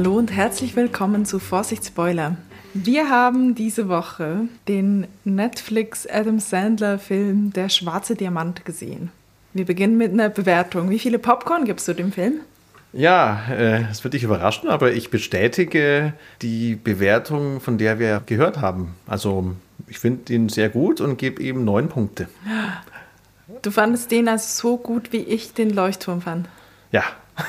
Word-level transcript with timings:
Hallo 0.00 0.16
und 0.16 0.32
herzlich 0.32 0.76
willkommen 0.76 1.26
zu 1.26 1.38
Vorsicht 1.38 1.84
Spoiler. 1.84 2.38
Wir 2.72 3.10
haben 3.10 3.54
diese 3.54 3.90
Woche 3.90 4.48
den 4.66 5.06
Netflix 5.24 6.06
Adam 6.06 6.38
Sandler 6.38 6.98
Film 6.98 7.52
Der 7.52 7.68
schwarze 7.68 8.14
Diamant 8.14 8.64
gesehen. 8.64 9.10
Wir 9.52 9.66
beginnen 9.66 9.98
mit 9.98 10.10
einer 10.10 10.30
Bewertung. 10.30 10.88
Wie 10.88 10.98
viele 10.98 11.18
Popcorn 11.18 11.66
gibst 11.66 11.86
du 11.86 11.92
dem 11.92 12.12
Film? 12.12 12.40
Ja, 12.94 13.42
äh, 13.50 13.82
es 13.90 14.02
wird 14.02 14.14
dich 14.14 14.22
überraschen, 14.22 14.70
aber 14.70 14.90
ich 14.90 15.10
bestätige 15.10 16.14
die 16.40 16.76
Bewertung, 16.76 17.60
von 17.60 17.76
der 17.76 17.98
wir 17.98 18.22
gehört 18.24 18.58
haben. 18.58 18.94
Also 19.06 19.54
ich 19.86 19.98
finde 19.98 20.32
ihn 20.32 20.48
sehr 20.48 20.70
gut 20.70 21.02
und 21.02 21.18
gebe 21.18 21.42
ihm 21.42 21.66
neun 21.66 21.90
Punkte. 21.90 22.26
Du 23.60 23.70
fandest 23.70 24.10
den 24.10 24.28
also 24.28 24.46
so 24.48 24.76
gut, 24.78 25.12
wie 25.12 25.24
ich 25.24 25.52
den 25.52 25.68
Leuchtturm 25.68 26.22
fand? 26.22 26.48
Ja. 26.90 27.02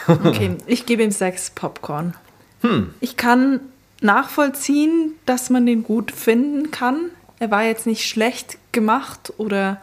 okay, 0.10 0.58
ich 0.66 0.86
gebe 0.86 1.02
ihm 1.02 1.12
sechs 1.12 1.50
Popcorn. 1.50 2.14
Hm. 2.62 2.94
Ich 3.00 3.18
kann 3.18 3.60
nachvollziehen, 4.02 5.14
dass 5.26 5.50
man 5.50 5.66
den 5.66 5.84
gut 5.84 6.12
finden 6.12 6.72
kann. 6.72 7.10
Er 7.40 7.52
war 7.52 7.64
jetzt 7.64 7.86
nicht 7.86 8.08
schlecht 8.08 8.58
gemacht 8.72 9.34
oder 9.38 9.80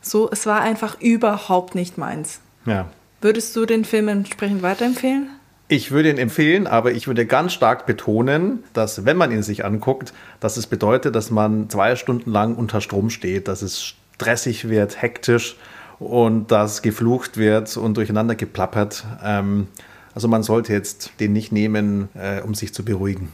so. 0.00 0.30
Es 0.30 0.46
war 0.46 0.60
einfach 0.60 1.00
überhaupt 1.00 1.74
nicht 1.74 1.98
meins. 1.98 2.40
Ja. 2.66 2.88
Würdest 3.20 3.54
du 3.56 3.66
den 3.66 3.84
Film 3.84 4.08
entsprechend 4.08 4.62
weiterempfehlen? 4.62 5.28
Ich 5.68 5.92
würde 5.92 6.10
ihn 6.10 6.18
empfehlen, 6.18 6.66
aber 6.66 6.92
ich 6.92 7.06
würde 7.06 7.26
ganz 7.26 7.52
stark 7.52 7.86
betonen, 7.86 8.64
dass 8.72 9.04
wenn 9.04 9.16
man 9.16 9.30
ihn 9.30 9.44
sich 9.44 9.64
anguckt, 9.64 10.12
dass 10.40 10.56
es 10.56 10.66
bedeutet, 10.66 11.14
dass 11.14 11.30
man 11.30 11.70
zwei 11.70 11.94
Stunden 11.94 12.32
lang 12.32 12.56
unter 12.56 12.80
Strom 12.80 13.08
steht, 13.08 13.46
dass 13.46 13.62
es 13.62 13.94
stressig 14.14 14.68
wird, 14.68 15.00
hektisch 15.00 15.56
und 16.00 16.50
dass 16.50 16.82
geflucht 16.82 17.36
wird 17.36 17.76
und 17.76 17.96
durcheinander 17.96 18.34
geplappert. 18.34 19.04
Ähm, 19.22 19.68
also 20.14 20.28
man 20.28 20.42
sollte 20.42 20.72
jetzt 20.72 21.12
den 21.20 21.32
nicht 21.32 21.52
nehmen, 21.52 22.08
äh, 22.14 22.40
um 22.40 22.54
sich 22.54 22.74
zu 22.74 22.84
beruhigen. 22.84 23.28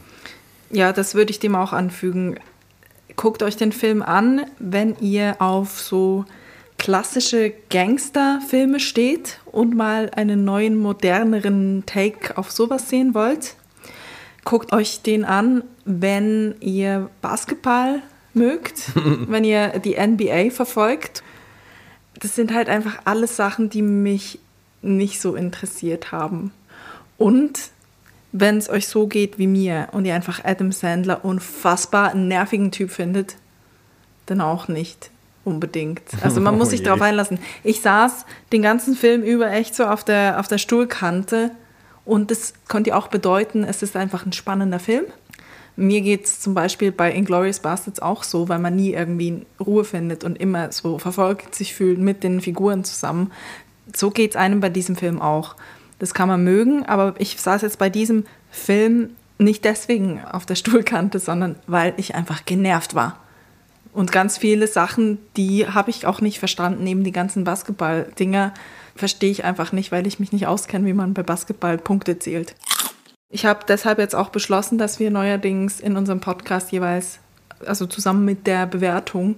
Ja, 0.69 0.93
das 0.93 1.15
würde 1.15 1.31
ich 1.31 1.39
dem 1.39 1.55
auch 1.55 1.73
anfügen. 1.73 2.39
Guckt 3.15 3.41
euch 3.41 3.55
den 3.55 3.71
Film 3.71 4.01
an, 4.01 4.45
wenn 4.59 4.95
ihr 4.99 5.37
auf 5.39 5.79
so 5.79 6.25
klassische 6.77 7.53
Gangsterfilme 7.69 8.79
steht 8.79 9.39
und 9.45 9.75
mal 9.75 10.11
einen 10.15 10.45
neuen, 10.45 10.77
moderneren 10.77 11.83
Take 11.85 12.37
auf 12.37 12.51
sowas 12.51 12.89
sehen 12.89 13.13
wollt. 13.13 13.55
Guckt 14.45 14.71
euch 14.71 15.01
den 15.01 15.25
an, 15.25 15.63
wenn 15.85 16.55
ihr 16.59 17.09
Basketball 17.21 18.01
mögt, 18.33 18.91
wenn 19.27 19.43
ihr 19.43 19.79
die 19.79 19.95
NBA 19.99 20.51
verfolgt. 20.51 21.23
Das 22.19 22.35
sind 22.35 22.53
halt 22.53 22.69
einfach 22.69 22.99
alles 23.05 23.35
Sachen, 23.35 23.69
die 23.69 23.81
mich 23.81 24.39
nicht 24.81 25.19
so 25.19 25.35
interessiert 25.35 26.11
haben. 26.11 26.51
Und 27.17 27.71
wenn 28.31 28.57
es 28.57 28.69
euch 28.69 28.87
so 28.87 29.07
geht 29.07 29.39
wie 29.39 29.47
mir 29.47 29.89
und 29.91 30.05
ihr 30.05 30.15
einfach 30.15 30.43
Adam 30.43 30.71
Sandler 30.71 31.25
unfassbar 31.25 32.13
nervigen 32.13 32.71
Typ 32.71 32.91
findet, 32.91 33.35
dann 34.25 34.41
auch 34.41 34.67
nicht 34.67 35.09
unbedingt. 35.43 36.01
Also 36.21 36.41
man 36.41 36.57
muss 36.57 36.69
sich 36.69 36.81
oh 36.81 36.85
darauf 36.85 37.01
einlassen. 37.01 37.39
Ich 37.63 37.81
saß 37.81 38.25
den 38.51 38.61
ganzen 38.61 38.95
Film 38.95 39.23
über 39.23 39.51
echt 39.51 39.75
so 39.75 39.85
auf 39.85 40.03
der, 40.03 40.39
auf 40.39 40.47
der 40.47 40.57
Stuhlkante 40.57 41.51
und 42.05 42.31
das 42.31 42.53
könnte 42.67 42.95
auch 42.95 43.07
bedeuten, 43.07 43.63
es 43.63 43.81
ist 43.81 43.95
einfach 43.95 44.25
ein 44.25 44.33
spannender 44.33 44.79
Film. 44.79 45.05
Mir 45.75 46.01
geht 46.01 46.25
es 46.25 46.39
zum 46.39 46.53
Beispiel 46.53 46.91
bei 46.91 47.13
Inglourious 47.13 47.59
Bastards 47.59 47.99
auch 47.99 48.23
so, 48.23 48.49
weil 48.49 48.59
man 48.59 48.75
nie 48.75 48.93
irgendwie 48.93 49.45
Ruhe 49.59 49.83
findet 49.83 50.23
und 50.23 50.35
immer 50.39 50.71
so 50.71 50.97
verfolgt 50.97 51.53
sich 51.53 51.75
fühlt 51.75 51.99
mit 51.99 52.23
den 52.23 52.41
Figuren 52.41 52.83
zusammen. 52.83 53.31
So 53.95 54.09
geht 54.09 54.31
es 54.31 54.35
einem 54.35 54.59
bei 54.59 54.69
diesem 54.69 54.95
Film 54.95 55.21
auch. 55.21 55.55
Das 55.99 56.13
kann 56.13 56.27
man 56.27 56.43
mögen, 56.43 56.85
aber 56.85 57.15
ich 57.17 57.39
saß 57.39 57.61
jetzt 57.63 57.79
bei 57.79 57.89
diesem 57.89 58.25
Film 58.51 59.11
nicht 59.39 59.65
deswegen 59.65 60.23
auf 60.23 60.45
der 60.45 60.55
Stuhlkante, 60.61 61.19
sondern 61.19 61.55
weil 61.67 61.93
ich 61.97 62.15
einfach 62.15 62.45
genervt 62.45 62.95
war. 62.95 63.19
Und 63.93 64.11
ganz 64.11 64.37
viele 64.37 64.67
Sachen, 64.67 65.17
die 65.37 65.67
habe 65.67 65.89
ich 65.89 66.05
auch 66.05 66.21
nicht 66.21 66.37
verstanden, 66.37 66.83
neben 66.83 67.03
die 67.03 67.11
ganzen 67.11 67.43
Basketball-Dinger 67.43 68.53
verstehe 68.95 69.31
ich 69.31 69.43
einfach 69.43 69.71
nicht, 69.71 69.91
weil 69.91 70.05
ich 70.05 70.19
mich 70.19 70.31
nicht 70.31 70.47
auskenne, 70.47 70.85
wie 70.85 70.93
man 70.93 71.13
bei 71.13 71.23
Basketball 71.23 71.77
Punkte 71.77 72.19
zählt. 72.19 72.55
Ich 73.29 73.45
habe 73.45 73.65
deshalb 73.67 73.99
jetzt 73.99 74.15
auch 74.15 74.29
beschlossen, 74.29 74.77
dass 74.77 74.99
wir 74.99 75.11
neuerdings 75.11 75.79
in 75.79 75.97
unserem 75.97 76.19
Podcast 76.19 76.71
jeweils, 76.71 77.19
also 77.65 77.85
zusammen 77.85 78.23
mit 78.23 78.47
der 78.47 78.67
Bewertung, 78.67 79.35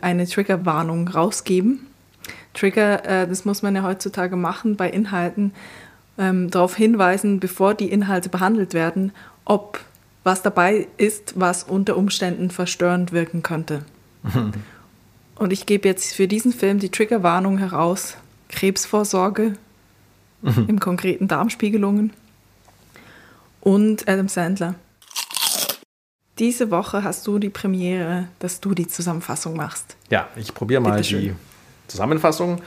eine 0.00 0.26
Triggerwarnung 0.26 1.08
rausgeben. 1.08 1.86
Trigger, 2.54 3.04
äh, 3.04 3.28
das 3.28 3.44
muss 3.44 3.62
man 3.62 3.74
ja 3.74 3.82
heutzutage 3.82 4.36
machen 4.36 4.76
bei 4.76 4.88
Inhalten, 4.88 5.52
ähm, 6.18 6.50
darauf 6.50 6.76
hinweisen, 6.76 7.40
bevor 7.40 7.74
die 7.74 7.90
Inhalte 7.90 8.28
behandelt 8.28 8.74
werden, 8.74 9.12
ob 9.44 9.80
was 10.24 10.42
dabei 10.42 10.88
ist, 10.96 11.34
was 11.36 11.62
unter 11.62 11.96
Umständen 11.96 12.50
verstörend 12.50 13.12
wirken 13.12 13.42
könnte. 13.42 13.84
Und 15.36 15.52
ich 15.52 15.66
gebe 15.66 15.86
jetzt 15.86 16.14
für 16.14 16.26
diesen 16.26 16.52
Film 16.52 16.80
die 16.80 16.88
Triggerwarnung 16.88 17.58
heraus: 17.58 18.16
Krebsvorsorge 18.48 19.54
im 20.42 20.80
konkreten 20.80 21.28
Darmspiegelungen 21.28 22.12
und 23.60 24.08
Adam 24.08 24.28
Sandler. 24.28 24.74
Diese 26.38 26.70
Woche 26.70 27.02
hast 27.02 27.26
du 27.26 27.38
die 27.38 27.48
Premiere, 27.48 28.28
dass 28.40 28.60
du 28.60 28.74
die 28.74 28.86
Zusammenfassung 28.86 29.56
machst. 29.56 29.96
Ja, 30.10 30.28
ich 30.36 30.52
probiere 30.52 30.80
mal 30.80 31.00
die 31.00 31.34
Zusammenfassung. 31.86 32.60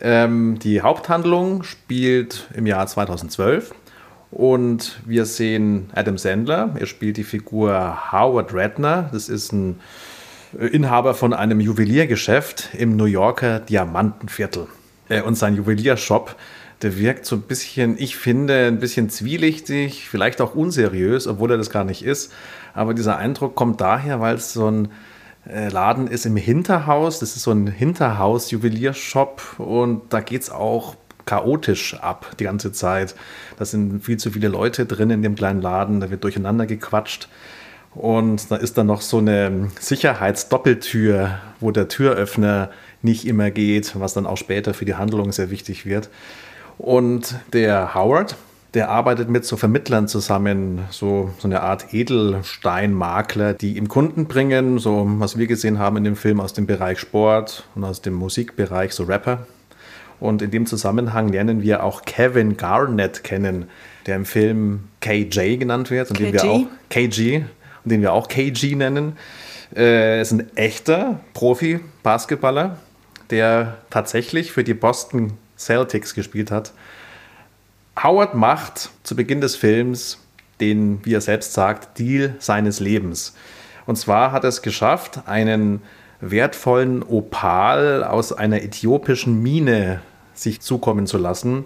Ähm, 0.00 0.58
die 0.58 0.82
Haupthandlung 0.82 1.62
spielt 1.62 2.48
im 2.54 2.66
Jahr 2.66 2.86
2012 2.86 3.72
und 4.30 5.00
wir 5.06 5.26
sehen 5.26 5.90
Adam 5.94 6.18
Sandler. 6.18 6.74
Er 6.78 6.86
spielt 6.86 7.16
die 7.16 7.24
Figur 7.24 8.12
Howard 8.12 8.52
Redner. 8.52 9.08
Das 9.12 9.28
ist 9.28 9.52
ein 9.52 9.78
äh, 10.58 10.66
Inhaber 10.66 11.14
von 11.14 11.32
einem 11.32 11.60
Juweliergeschäft 11.60 12.70
im 12.76 12.96
New 12.96 13.04
Yorker 13.04 13.60
Diamantenviertel. 13.60 14.66
Äh, 15.08 15.22
und 15.22 15.36
sein 15.36 15.54
Juweliershop, 15.54 16.34
der 16.82 16.98
wirkt 16.98 17.26
so 17.26 17.36
ein 17.36 17.42
bisschen, 17.42 17.96
ich 17.96 18.16
finde, 18.16 18.66
ein 18.66 18.80
bisschen 18.80 19.08
zwielichtig, 19.08 20.08
vielleicht 20.08 20.40
auch 20.40 20.56
unseriös, 20.56 21.28
obwohl 21.28 21.52
er 21.52 21.56
das 21.56 21.70
gar 21.70 21.84
nicht 21.84 22.04
ist. 22.04 22.32
Aber 22.74 22.92
dieser 22.92 23.16
Eindruck 23.18 23.54
kommt 23.54 23.80
daher, 23.80 24.20
weil 24.20 24.34
es 24.34 24.52
so 24.52 24.68
ein 24.68 24.88
Laden 25.46 26.06
ist 26.06 26.26
im 26.26 26.36
Hinterhaus. 26.36 27.18
Das 27.18 27.36
ist 27.36 27.42
so 27.42 27.52
ein 27.52 27.66
Hinterhaus-Juweliershop 27.66 29.58
und 29.58 30.12
da 30.12 30.20
geht 30.20 30.42
es 30.42 30.50
auch 30.50 30.96
chaotisch 31.26 31.94
ab 31.94 32.34
die 32.38 32.44
ganze 32.44 32.72
Zeit. 32.72 33.14
Da 33.58 33.64
sind 33.64 34.04
viel 34.04 34.16
zu 34.16 34.30
viele 34.30 34.48
Leute 34.48 34.86
drin 34.86 35.10
in 35.10 35.22
dem 35.22 35.34
kleinen 35.34 35.62
Laden, 35.62 36.00
da 36.00 36.10
wird 36.10 36.24
durcheinander 36.24 36.66
gequatscht. 36.66 37.28
Und 37.94 38.50
da 38.50 38.56
ist 38.56 38.76
dann 38.76 38.88
noch 38.88 39.00
so 39.00 39.18
eine 39.18 39.70
Sicherheitsdoppeltür, 39.78 41.38
wo 41.60 41.70
der 41.70 41.88
Türöffner 41.88 42.70
nicht 43.02 43.24
immer 43.24 43.50
geht, 43.52 43.98
was 43.98 44.14
dann 44.14 44.26
auch 44.26 44.36
später 44.36 44.74
für 44.74 44.84
die 44.84 44.96
Handlung 44.96 45.30
sehr 45.30 45.50
wichtig 45.50 45.86
wird. 45.86 46.10
Und 46.76 47.36
der 47.52 47.94
Howard, 47.94 48.36
der 48.74 48.90
arbeitet 48.90 49.28
mit 49.28 49.44
so 49.44 49.56
Vermittlern 49.56 50.08
zusammen, 50.08 50.80
so, 50.90 51.32
so 51.38 51.46
eine 51.46 51.62
Art 51.62 51.94
Edelsteinmakler, 51.94 53.54
die 53.54 53.76
ihm 53.76 53.88
Kunden 53.88 54.26
bringen, 54.26 54.78
so 54.78 55.06
was 55.18 55.38
wir 55.38 55.46
gesehen 55.46 55.78
haben 55.78 55.96
in 55.96 56.04
dem 56.04 56.16
Film 56.16 56.40
aus 56.40 56.52
dem 56.52 56.66
Bereich 56.66 56.98
Sport 56.98 57.64
und 57.76 57.84
aus 57.84 58.02
dem 58.02 58.14
Musikbereich, 58.14 58.92
so 58.92 59.04
Rapper. 59.04 59.46
Und 60.18 60.42
in 60.42 60.50
dem 60.50 60.66
Zusammenhang 60.66 61.28
lernen 61.28 61.62
wir 61.62 61.84
auch 61.84 62.02
Kevin 62.02 62.56
Garnett 62.56 63.22
kennen, 63.22 63.68
der 64.06 64.16
im 64.16 64.24
Film 64.24 64.88
KJ 65.00 65.56
genannt 65.56 65.90
wird 65.90 66.10
und 66.10 66.18
KG? 66.18 66.24
den 66.24 66.32
wir 66.32 66.50
auch 66.50 66.66
KG, 66.90 67.42
den 67.84 68.00
wir 68.00 68.12
auch 68.12 68.28
KG 68.28 68.74
nennen. 68.74 69.16
Äh, 69.76 70.20
ist 70.20 70.32
ein 70.32 70.56
echter 70.56 71.20
Profi-Basketballer, 71.34 72.78
der 73.30 73.78
tatsächlich 73.90 74.52
für 74.52 74.64
die 74.64 74.74
Boston 74.74 75.34
Celtics 75.56 76.14
gespielt 76.14 76.50
hat. 76.50 76.72
Howard 78.02 78.34
macht 78.34 78.90
zu 79.02 79.16
Beginn 79.16 79.40
des 79.40 79.56
Films 79.56 80.18
den, 80.60 81.04
wie 81.04 81.14
er 81.14 81.20
selbst 81.20 81.52
sagt, 81.52 81.98
Deal 81.98 82.34
seines 82.38 82.80
Lebens. 82.80 83.34
Und 83.86 83.96
zwar 83.96 84.32
hat 84.32 84.44
er 84.44 84.48
es 84.48 84.62
geschafft, 84.62 85.22
einen 85.26 85.82
wertvollen 86.20 87.02
Opal 87.02 88.04
aus 88.04 88.32
einer 88.32 88.62
äthiopischen 88.62 89.42
Mine 89.42 90.00
sich 90.32 90.60
zukommen 90.60 91.06
zu 91.06 91.18
lassen. 91.18 91.64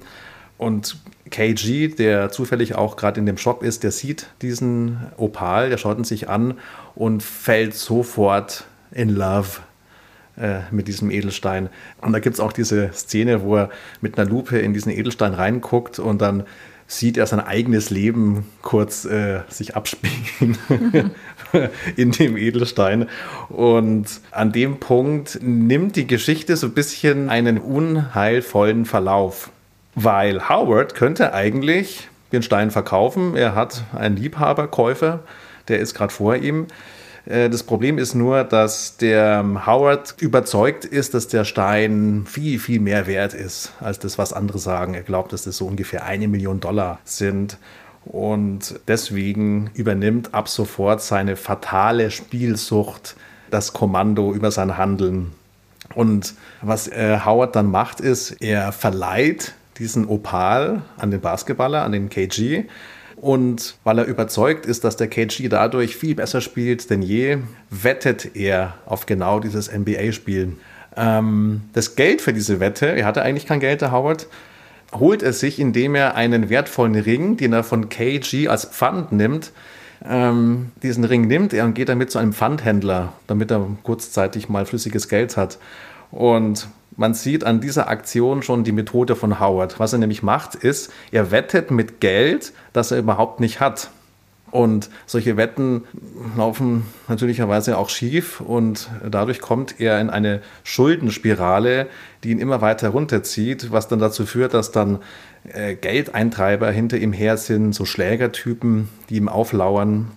Und 0.57 0.97
KG, 1.31 1.89
der 1.89 2.31
zufällig 2.31 2.75
auch 2.75 2.97
gerade 2.97 3.21
in 3.21 3.27
dem 3.27 3.39
Shop 3.39 3.63
ist, 3.63 3.85
der 3.85 3.93
sieht 3.93 4.27
diesen 4.43 4.99
Opal, 5.17 5.71
der 5.71 5.79
schaut 5.79 5.99
ihn 5.99 6.05
sich 6.05 6.29
an 6.29 6.55
und 6.95 7.23
fällt 7.23 7.75
sofort 7.75 8.65
in 8.91 9.11
love 9.11 9.61
äh, 10.41 10.61
mit 10.71 10.89
diesem 10.89 11.11
Edelstein. 11.11 11.69
Und 12.01 12.13
da 12.13 12.19
gibt 12.19 12.35
es 12.35 12.41
auch 12.41 12.53
diese 12.53 12.93
Szene, 12.93 13.43
wo 13.43 13.57
er 13.57 13.71
mit 14.01 14.19
einer 14.19 14.29
Lupe 14.29 14.59
in 14.59 14.75
diesen 14.75 14.93
Edelstein 14.93 15.35
reinguckt 15.35 15.99
und 15.99 16.21
dann 16.21 16.45
sieht 16.91 17.19
er 17.19 17.27
sein 17.27 17.41
eigenes 17.41 17.91
Leben 17.91 18.47
kurz 18.63 19.05
äh, 19.05 19.41
sich 19.49 19.77
abspielen 19.77 20.57
in 21.97 22.13
dem 22.13 22.37
Edelstein. 22.37 23.09
Und 23.51 24.07
an 24.31 24.53
dem 24.53 24.81
Punkt 24.81 25.39
nimmt 25.43 25.97
die 25.97 26.07
Geschichte 26.07 26.57
so 26.57 26.67
ein 26.67 26.73
bisschen 26.73 27.29
einen 27.29 27.59
unheilvollen 27.59 28.87
Verlauf. 28.87 29.51
Weil 29.95 30.49
Howard 30.49 30.95
könnte 30.95 31.35
eigentlich 31.35 32.09
den 32.33 32.43
Stein 32.43 32.71
verkaufen. 32.71 33.37
Er 33.37 33.55
hat 33.55 33.83
einen 33.95 34.17
Liebhaber, 34.17 34.69
Käufer, 34.69 35.21
der 35.69 35.81
ist 35.81 35.95
gerade 35.95 36.13
vor 36.13 36.37
ihm. 36.37 36.69
Äh, 37.29 37.51
das 37.51 37.63
Problem 37.63 37.99
ist 37.99 38.15
nur, 38.15 38.45
dass 38.45 38.97
der 38.97 39.45
Howard 39.67 40.17
überzeugt 40.21 40.85
ist, 40.85 41.15
dass 41.15 41.29
der 41.29 41.45
Stein 41.45 42.25
viel, 42.27 42.59
viel 42.59 42.81
mehr 42.81 43.07
wert 43.07 43.35
ist 43.35 43.73
als 43.81 43.99
das, 43.99 44.19
was 44.19 44.33
andere 44.33 44.59
sagen. 44.59 44.95
Er 44.95 45.03
glaubt, 45.03 45.33
dass 45.33 45.43
das 45.43 45.57
so 45.57 45.67
ungefähr 45.67 46.05
eine 46.05 46.29
Million 46.29 46.61
Dollar 46.61 46.99
sind. 47.05 47.59
Und 48.05 48.81
deswegen 48.89 49.71
übernimmt 49.75 50.33
ab 50.33 50.49
sofort 50.49 51.03
seine 51.03 51.37
fatale 51.37 52.11
Spielsucht 52.11 53.17
das 53.51 53.75
Kommando 53.75 54.33
über 54.33 54.51
sein 54.51 54.79
Handeln. 54.79 55.33
Und 55.95 56.35
was 56.63 56.89
äh, 56.89 57.21
Howard 57.25 57.55
dann 57.57 57.71
macht, 57.71 58.01
ist, 58.01 58.37
er 58.41 58.73
verleiht 58.73 59.55
diesen 59.79 60.07
Opal 60.07 60.83
an 60.97 61.11
den 61.11 61.21
Basketballer, 61.21 61.83
an 61.83 61.93
den 61.93 62.09
KG. 62.09 62.65
Und 63.21 63.75
weil 63.85 63.99
er 63.99 64.05
überzeugt 64.05 64.65
ist, 64.65 64.85
dass 64.85 64.97
der 64.97 65.09
KG 65.09 65.49
dadurch 65.49 65.97
viel 65.97 66.15
besser 66.15 66.41
spielt 66.41 66.89
denn 66.89 67.03
je, 67.03 67.39
wettet 67.69 68.37
er 68.37 68.75
auf 68.87 69.07
genau 69.07 69.41
dieses 69.41 69.73
NBA-Spiel. 69.73 70.53
Ähm, 70.97 71.63
das 71.73 71.97
Geld 71.97 72.21
für 72.21 72.33
diese 72.33 72.61
Wette, 72.61 72.87
er 72.87 73.07
hatte 73.07 73.23
eigentlich 73.23 73.47
kein 73.47 73.61
Geld, 73.61 73.81
der 73.81 73.91
Howard, 73.93 74.29
holt 74.93 75.23
er 75.23 75.33
sich, 75.33 75.59
indem 75.59 75.95
er 75.95 76.15
einen 76.15 76.49
wertvollen 76.49 76.95
Ring, 76.95 77.37
den 77.37 77.53
er 77.53 77.65
von 77.65 77.89
KG 77.89 78.49
als 78.49 78.65
Pfand 78.65 79.13
nimmt, 79.13 79.53
ähm, 80.05 80.71
diesen 80.83 81.05
Ring 81.05 81.27
nimmt 81.27 81.53
er 81.53 81.65
und 81.65 81.75
geht 81.75 81.89
damit 81.89 82.11
zu 82.11 82.19
einem 82.19 82.33
Pfandhändler, 82.33 83.13
damit 83.27 83.51
er 83.51 83.67
kurzzeitig 83.83 84.49
mal 84.49 84.65
flüssiges 84.65 85.09
Geld 85.09 85.37
hat. 85.37 85.59
Und 86.11 86.69
man 86.99 87.15
sieht 87.15 87.45
an 87.45 87.61
dieser 87.61 87.89
Aktion 87.89 88.43
schon 88.43 88.65
die 88.65 88.73
Methode 88.73 89.15
von 89.15 89.39
Howard. 89.39 89.79
Was 89.79 89.93
er 89.93 90.01
nämlich 90.01 90.25
macht, 90.25 90.57
ist, 90.57 90.93
er 91.13 91.31
wettet 91.31 91.71
mit 91.71 92.01
Geld, 92.01 92.53
das 92.73 92.91
er 92.91 92.99
überhaupt 92.99 93.39
nicht 93.39 93.61
hat. 93.61 93.91
Und 94.51 94.91
solche 95.07 95.37
Wetten 95.37 95.85
laufen 96.37 96.87
natürlicherweise 97.07 97.79
auch 97.79 97.89
schief 97.89 98.41
und 98.41 98.89
dadurch 99.09 99.41
kommt 99.41 99.79
er 99.79 100.01
in 100.01 100.11
eine 100.11 100.41
Schuldenspirale, 100.65 101.87
die 102.25 102.31
ihn 102.31 102.41
immer 102.41 102.63
weiter 102.63 102.89
runterzieht, 102.89 103.71
was 103.71 103.87
dann 103.87 104.01
dazu 104.01 104.27
führt, 104.27 104.53
dass 104.55 104.73
dann 104.73 104.99
äh, 105.53 105.77
Geldeintreiber 105.77 106.71
hinter 106.73 106.97
ihm 106.97 107.13
her 107.13 107.37
sind, 107.37 107.75
so 107.75 107.85
Schlägertypen, 107.85 108.89
die 109.09 109.17
ihm 109.17 109.29
auflauern. 109.29 110.11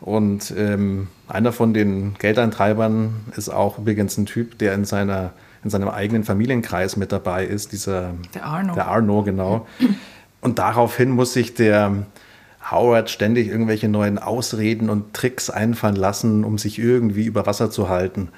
Und 0.00 0.52
ähm, 0.58 1.08
einer 1.26 1.52
von 1.52 1.72
den 1.72 2.14
Geldeintreibern 2.18 3.14
ist 3.34 3.48
auch 3.48 3.78
übrigens 3.78 4.18
ein 4.18 4.26
Typ, 4.26 4.58
der 4.58 4.74
in 4.74 4.84
seiner 4.84 5.32
in 5.64 5.70
seinem 5.70 5.88
eigenen 5.88 6.24
Familienkreis 6.24 6.96
mit 6.96 7.12
dabei 7.12 7.44
ist, 7.44 7.72
dieser 7.72 8.12
der 8.34 8.44
Arno. 8.44 8.74
Der 8.74 8.88
Arno, 8.88 9.22
genau. 9.22 9.66
Und 10.40 10.58
daraufhin 10.58 11.10
muss 11.10 11.32
sich 11.32 11.54
der 11.54 12.06
Howard 12.70 13.10
ständig 13.10 13.48
irgendwelche 13.48 13.88
neuen 13.88 14.18
Ausreden 14.18 14.90
und 14.90 15.14
Tricks 15.14 15.50
einfallen 15.50 15.96
lassen, 15.96 16.44
um 16.44 16.58
sich 16.58 16.78
irgendwie 16.78 17.24
über 17.24 17.46
Wasser 17.46 17.70
zu 17.70 17.88
halten. 17.88 18.28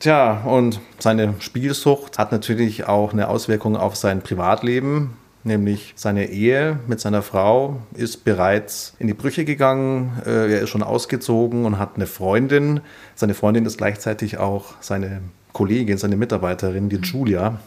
Tja, 0.00 0.42
und 0.44 0.80
seine 0.98 1.34
Spielsucht 1.38 2.18
hat 2.18 2.32
natürlich 2.32 2.88
auch 2.88 3.12
eine 3.12 3.28
Auswirkung 3.28 3.76
auf 3.76 3.94
sein 3.94 4.20
Privatleben, 4.20 5.16
nämlich 5.44 5.92
seine 5.96 6.26
Ehe 6.26 6.80
mit 6.88 7.00
seiner 7.00 7.22
Frau 7.22 7.76
ist 7.94 8.24
bereits 8.24 8.94
in 8.98 9.06
die 9.06 9.14
Brüche 9.14 9.44
gegangen. 9.44 10.20
Äh, 10.26 10.54
er 10.54 10.60
ist 10.62 10.70
schon 10.70 10.82
ausgezogen 10.82 11.64
und 11.64 11.78
hat 11.78 11.94
eine 11.94 12.06
Freundin. 12.06 12.80
Seine 13.14 13.34
Freundin 13.34 13.64
ist 13.64 13.78
gleichzeitig 13.78 14.38
auch 14.38 14.74
seine 14.80 15.20
Kollegin, 15.52 15.98
seine 15.98 16.16
Mitarbeiterin, 16.16 16.88
die 16.88 16.96
Julia. 16.96 17.58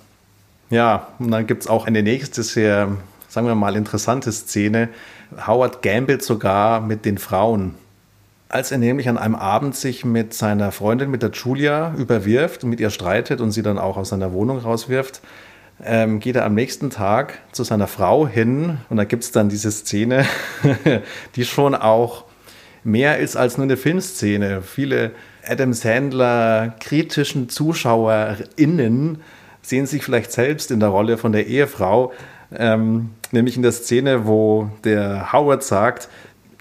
Ja, 0.70 1.10
und 1.20 1.32
dann 1.32 1.46
gibt 1.46 1.64
es 1.64 1.68
auch 1.70 1.86
eine 1.86 2.02
nächste 2.02 2.44
sehr, 2.44 2.98
sagen 3.28 3.48
wir 3.48 3.56
mal, 3.56 3.76
interessante 3.76 4.32
Szene. 4.32 4.90
Howard 5.46 5.82
gambelt 5.82 6.24
sogar 6.24 6.82
mit 6.82 7.06
den 7.06 7.18
Frauen. 7.18 7.76
Als 8.50 8.72
er 8.72 8.78
nämlich 8.78 9.10
an 9.10 9.18
einem 9.18 9.36
Abend 9.36 9.76
sich 9.76 10.06
mit 10.06 10.34
seiner 10.34 10.72
Freundin, 10.72 11.12
mit 11.12 11.24
der 11.24 11.32
Julia, 11.32 11.94
überwirft 11.98 12.64
und 12.64 12.70
mit 12.70 12.80
ihr 12.80 12.90
streitet 12.90 13.42
und 13.42 13.52
sie 13.52 13.64
dann 13.64 13.78
auch 13.78 13.98
aus 13.98 14.10
seiner 14.10 14.34
Wohnung 14.34 14.60
rauswirft, 14.60 15.22
ähm, 15.84 16.20
geht 16.20 16.36
er 16.36 16.46
am 16.46 16.54
nächsten 16.54 16.90
Tag 16.90 17.40
zu 17.52 17.64
seiner 17.64 17.88
Frau 17.88 18.28
hin 18.28 18.78
und 18.90 18.98
da 18.98 19.04
gibt 19.04 19.24
es 19.24 19.32
dann 19.32 19.50
diese 19.50 19.72
Szene, 19.72 20.26
die 21.36 21.44
schon 21.44 21.76
auch 21.76 22.26
mehr 22.84 23.20
ist 23.20 23.36
als 23.36 23.58
nur 23.58 23.66
eine 23.66 23.78
Filmszene. 23.78 24.62
Viele 24.62 25.12
Adam 25.48 25.74
Sandler 25.74 26.76
kritischen 26.80 27.50
ZuschauerInnen 27.50 29.20
sehen 29.62 29.88
sich 29.88 30.04
vielleicht 30.04 30.32
selbst 30.32 30.72
in 30.72 30.80
der 30.80 30.90
Rolle 30.90 31.18
von 31.18 31.32
der 31.32 31.48
Ehefrau, 31.48 32.14
ähm, 32.56 33.12
nämlich 33.32 33.56
in 33.56 33.64
der 33.64 33.72
Szene, 33.72 34.28
wo 34.28 34.70
der 34.84 35.34
Howard 35.34 35.64
sagt, 35.64 36.10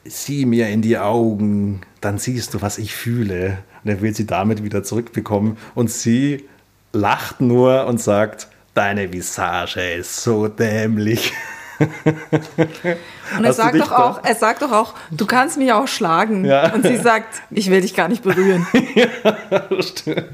sieh 0.05 0.47
mir 0.47 0.69
in 0.69 0.83
die 0.83 0.99
Augen, 0.99 1.83
dann 2.01 2.19
siehst 2.19 2.55
du, 2.55 2.63
was 2.63 2.79
ich 2.79 2.95
fühle. 2.95 3.59
Und 3.83 3.91
er 3.91 4.01
will 4.01 4.15
sie 4.15 4.27
damit 4.27 4.65
wieder 4.65 4.83
zurückbekommen. 4.83 5.57
Und 5.75 5.91
sie 5.91 6.45
lacht 6.93 7.41
nur 7.41 7.87
und 7.87 8.01
sagt, 8.01 8.49
deine 8.75 9.13
Visage 9.13 9.81
ist 9.81 10.23
so 10.23 10.49
dämlich. 10.49 11.33
Und 13.37 13.45
er 13.45 13.53
sagt 13.53 13.81
doch 13.81 13.93
auch, 13.93 14.23
er 14.23 14.35
sagt 14.35 14.63
doch 14.63 14.73
auch, 14.73 14.95
du 15.11 15.27
kannst 15.27 15.59
mich 15.59 15.73
auch 15.73 15.89
schlagen. 15.89 16.45
Ja. 16.45 16.73
Und 16.73 16.87
sie 16.87 16.97
sagt, 16.97 17.43
ich 17.51 17.71
will 17.71 17.81
dich 17.81 17.95
gar 17.95 18.09
nicht 18.09 18.23
berühren. 18.23 18.67
ja, 18.95 19.83
stimmt. 19.83 20.25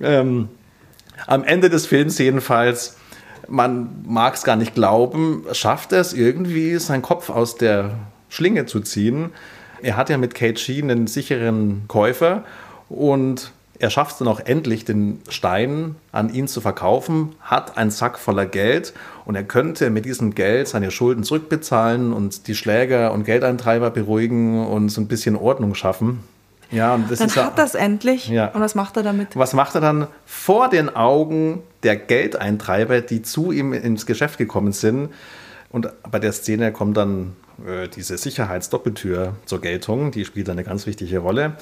Ähm, 0.00 0.48
am 1.26 1.44
Ende 1.44 1.70
des 1.70 1.86
Films 1.86 2.18
jedenfalls, 2.18 2.96
man 3.48 3.90
mag 4.06 4.34
es 4.34 4.44
gar 4.44 4.56
nicht 4.56 4.74
glauben, 4.74 5.44
schafft 5.52 5.92
er 5.92 6.00
es 6.00 6.12
irgendwie, 6.12 6.78
seinen 6.78 7.02
Kopf 7.02 7.30
aus 7.30 7.56
der 7.56 7.92
Schlinge 8.28 8.66
zu 8.66 8.80
ziehen. 8.80 9.32
Er 9.82 9.96
hat 9.96 10.10
ja 10.10 10.18
mit 10.18 10.34
Kate 10.34 10.58
Sheen 10.58 10.90
einen 10.90 11.06
sicheren 11.06 11.84
Käufer 11.88 12.44
und 12.88 13.52
er 13.78 13.90
schafft 13.90 14.12
es 14.12 14.18
dann 14.18 14.28
auch 14.28 14.40
endlich, 14.40 14.84
den 14.84 15.22
Stein 15.28 15.94
an 16.10 16.32
ihn 16.32 16.48
zu 16.48 16.60
verkaufen, 16.60 17.36
hat 17.40 17.76
einen 17.76 17.90
Sack 17.90 18.18
voller 18.18 18.46
Geld 18.46 18.92
und 19.28 19.34
er 19.34 19.44
könnte 19.44 19.90
mit 19.90 20.06
diesem 20.06 20.34
Geld 20.34 20.68
seine 20.68 20.90
Schulden 20.90 21.22
zurückbezahlen 21.22 22.14
und 22.14 22.46
die 22.46 22.54
Schläger 22.54 23.12
und 23.12 23.24
Geldeintreiber 23.24 23.90
beruhigen 23.90 24.66
und 24.66 24.88
so 24.88 25.02
ein 25.02 25.06
bisschen 25.06 25.36
Ordnung 25.36 25.74
schaffen. 25.74 26.20
Ja, 26.70 26.94
und 26.94 27.10
das 27.10 27.18
dann 27.18 27.28
ist 27.28 27.36
hat 27.36 27.58
er 27.58 27.62
das 27.62 27.74
endlich. 27.74 28.28
Ja. 28.30 28.46
Und 28.48 28.62
was 28.62 28.74
macht 28.74 28.96
er 28.96 29.02
damit? 29.02 29.36
Was 29.36 29.52
macht 29.52 29.74
er 29.74 29.82
dann 29.82 30.06
vor 30.24 30.70
den 30.70 30.96
Augen 30.96 31.62
der 31.82 31.96
Geldeintreiber, 31.96 33.02
die 33.02 33.20
zu 33.20 33.52
ihm 33.52 33.74
ins 33.74 34.06
Geschäft 34.06 34.38
gekommen 34.38 34.72
sind? 34.72 35.10
Und 35.68 35.90
bei 36.10 36.18
der 36.18 36.32
Szene 36.32 36.72
kommt 36.72 36.96
dann 36.96 37.36
äh, 37.66 37.86
diese 37.86 38.16
Sicherheitsdoppeltür 38.16 39.34
zur 39.44 39.60
Geltung. 39.60 40.10
Die 40.10 40.24
spielt 40.24 40.48
eine 40.48 40.64
ganz 40.64 40.86
wichtige 40.86 41.18
Rolle. 41.18 41.52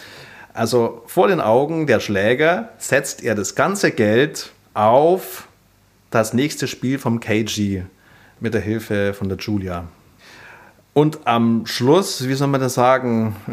Also 0.55 1.02
vor 1.07 1.26
den 1.26 1.41
Augen 1.41 1.88
der 1.88 1.99
Schläger 1.99 2.69
setzt 2.79 3.25
er 3.25 3.35
das 3.35 3.57
ganze 3.57 3.91
Geld 3.91 4.52
auf 4.73 5.46
das 6.17 6.33
nächste 6.33 6.67
Spiel 6.67 6.99
vom 6.99 7.21
KG 7.21 7.83
mit 8.41 8.55
der 8.55 8.61
Hilfe 8.61 9.15
von 9.15 9.29
der 9.29 9.39
Julia. 9.39 9.85
Und 10.93 11.27
am 11.27 11.67
Schluss, 11.67 12.27
wie 12.27 12.33
soll 12.33 12.49
man 12.49 12.61
das 12.61 12.73
sagen, 12.73 13.37
äh, 13.49 13.51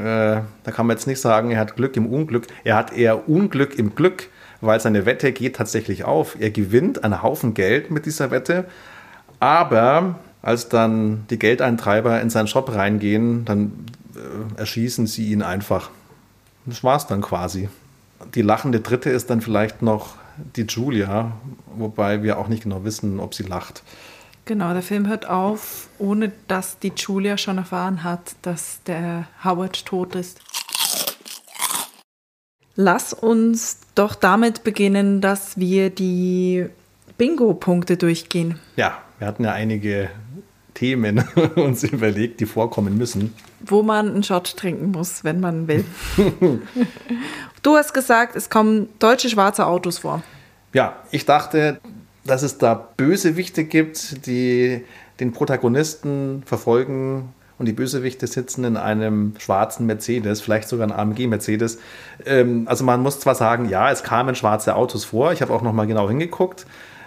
da 0.63 0.72
kann 0.72 0.88
man 0.88 0.96
jetzt 0.96 1.08
nicht 1.08 1.20
sagen, 1.20 1.51
er 1.51 1.60
hat 1.60 1.75
Glück 1.75 1.98
im 1.98 2.05
Unglück. 2.05 2.48
Er 2.63 2.77
hat 2.77 2.93
eher 2.93 3.27
Unglück 3.27 3.77
im 3.77 3.96
Glück, 3.96 4.29
weil 4.62 4.79
seine 4.79 5.05
Wette 5.05 5.34
geht 5.34 5.58
tatsächlich 5.58 6.05
auf. 6.05 6.38
Er 6.39 6.51
gewinnt 6.51 7.03
einen 7.03 7.22
Haufen 7.22 7.53
Geld 7.53 7.91
mit 7.91 8.05
dieser 8.05 8.32
Wette, 8.32 8.63
aber 9.41 10.20
als 10.41 10.70
dann 10.70 11.25
die 11.29 11.38
Geldeintreiber 11.38 12.22
in 12.22 12.29
seinen 12.29 12.48
Shop 12.48 12.74
reingehen, 12.74 13.43
dann 13.43 13.74
äh, 14.15 14.60
erschießen 14.60 15.05
sie 15.05 15.32
ihn 15.32 15.41
einfach. 15.41 15.89
Das 16.65 16.82
war 16.82 16.96
es 16.96 17.08
dann 17.08 17.22
quasi. 17.22 17.67
Die 18.36 18.41
lachende 18.41 18.79
Dritte 18.79 19.10
ist 19.10 19.29
dann 19.29 19.41
vielleicht 19.41 19.82
noch 19.82 20.15
die 20.55 20.63
Julia, 20.63 21.33
wobei 21.75 22.23
wir 22.23 22.37
auch 22.37 22.47
nicht 22.47 22.63
genau 22.63 22.83
wissen, 22.83 23.19
ob 23.19 23.33
sie 23.33 23.43
lacht. 23.43 23.83
Genau, 24.45 24.73
der 24.73 24.81
Film 24.81 25.07
hört 25.07 25.27
auf, 25.27 25.87
ohne 25.99 26.31
dass 26.47 26.77
die 26.79 26.91
Julia 26.95 27.37
schon 27.37 27.57
erfahren 27.57 28.03
hat, 28.03 28.35
dass 28.41 28.83
der 28.83 29.27
Howard 29.43 29.85
tot 29.85 30.15
ist. 30.15 30.41
Lass 32.75 33.13
uns 33.13 33.79
doch 33.95 34.15
damit 34.15 34.63
beginnen, 34.63 35.21
dass 35.21 35.57
wir 35.57 35.89
die 35.91 36.65
Bingo-Punkte 37.17 37.97
durchgehen. 37.97 38.59
Ja, 38.75 38.97
wir 39.19 39.27
hatten 39.27 39.43
ja 39.43 39.51
einige 39.53 40.09
Themen 40.73 41.19
uns 41.55 41.83
überlegt, 41.83 42.39
die 42.39 42.45
vorkommen 42.45 42.97
müssen. 42.97 43.33
Wo 43.61 43.83
man 43.83 44.09
einen 44.09 44.23
Shot 44.23 44.57
trinken 44.57 44.91
muss, 44.91 45.23
wenn 45.23 45.39
man 45.39 45.67
will. 45.67 45.85
du 47.63 47.75
hast 47.75 47.93
gesagt, 47.93 48.36
es 48.36 48.50
kommen 48.50 48.89
deutsche 49.00 49.29
schwarze 49.29 49.65
Autos 49.65 50.00
vor. 50.00 50.22
Ja, 50.74 50.98
ich 51.12 51.25
dachte, 51.25 51.79
dass 52.25 52.43
es 52.43 52.58
da 52.58 52.74
Bösewichte 52.74 53.63
gibt, 53.63 54.25
die 54.27 54.84
den 55.20 55.32
Protagonisten 55.32 56.43
verfolgen 56.46 57.34
und 57.60 57.67
die 57.67 57.74
Bösewichte 57.74 58.27
sitzen 58.27 58.63
in 58.63 58.77
einem 58.77 59.36
schwarzen 59.38 59.86
Mercedes, 59.86 60.41
vielleicht 60.41 60.67
sogar 60.67 60.88
ein 60.88 60.91
AMG 60.91 61.27
Mercedes. 61.27 61.79
Ähm, 62.25 62.67
also 62.67 62.84
man 62.84 63.01
muss 63.01 63.20
zwar 63.20 63.36
sagen, 63.36 63.70
ja, 63.70 63.91
es 63.91 64.03
kamen 64.03 64.36
schwarze 64.36 64.75
Autos 64.75 65.05
vor. 65.05 65.32
Ich 65.32 65.41
habe 65.41 65.53
auch 65.53 65.62
noch 65.62 65.74
mal 65.74 65.86
genau 65.86 66.08
hingeguckt, 66.08 66.65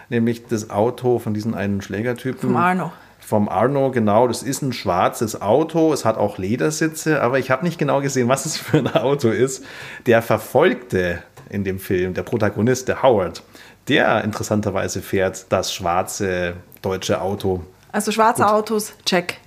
nämlich 0.09 0.47
das 0.47 0.71
Auto 0.71 1.19
von 1.19 1.35
diesem 1.35 1.55
einen 1.55 1.83
Schlägertypen. 1.83 2.41
Vom 2.41 2.57
Arno 2.57 2.93
vom 3.27 3.49
Arno, 3.49 3.91
genau, 3.91 4.29
das 4.29 4.45
ist 4.45 4.63
ein 4.63 4.73
schwarzes 4.73 5.43
Auto, 5.43 5.93
es 5.93 6.05
hat 6.05 6.17
auch 6.17 6.39
Ledersitze, 6.39 7.21
aber 7.21 7.41
ich 7.41 7.51
habe 7.51 7.65
nicht 7.65 7.77
genau 7.77 8.01
gesehen, 8.01 8.29
was 8.29 8.47
es 8.47 8.57
für 8.57 8.79
ein 8.79 8.95
Auto 8.95 9.31
ist. 9.31 9.65
Der 10.07 10.23
Verfolgte 10.23 11.25
in 11.51 11.65
dem 11.65 11.81
Film, 11.81 12.15
der 12.15 12.23
Protagonist, 12.23 12.87
der 12.87 13.03
Howard, 13.03 13.43
der 13.89 14.23
interessanterweise 14.23 15.03
fährt 15.03 15.47
das 15.49 15.75
schwarze 15.75 16.55
deutsche 16.83 17.21
Auto. 17.21 17.65
Also 17.91 18.13
schwarze 18.13 18.43
Gut. 18.43 18.53
Autos, 18.53 18.93
check. 19.05 19.39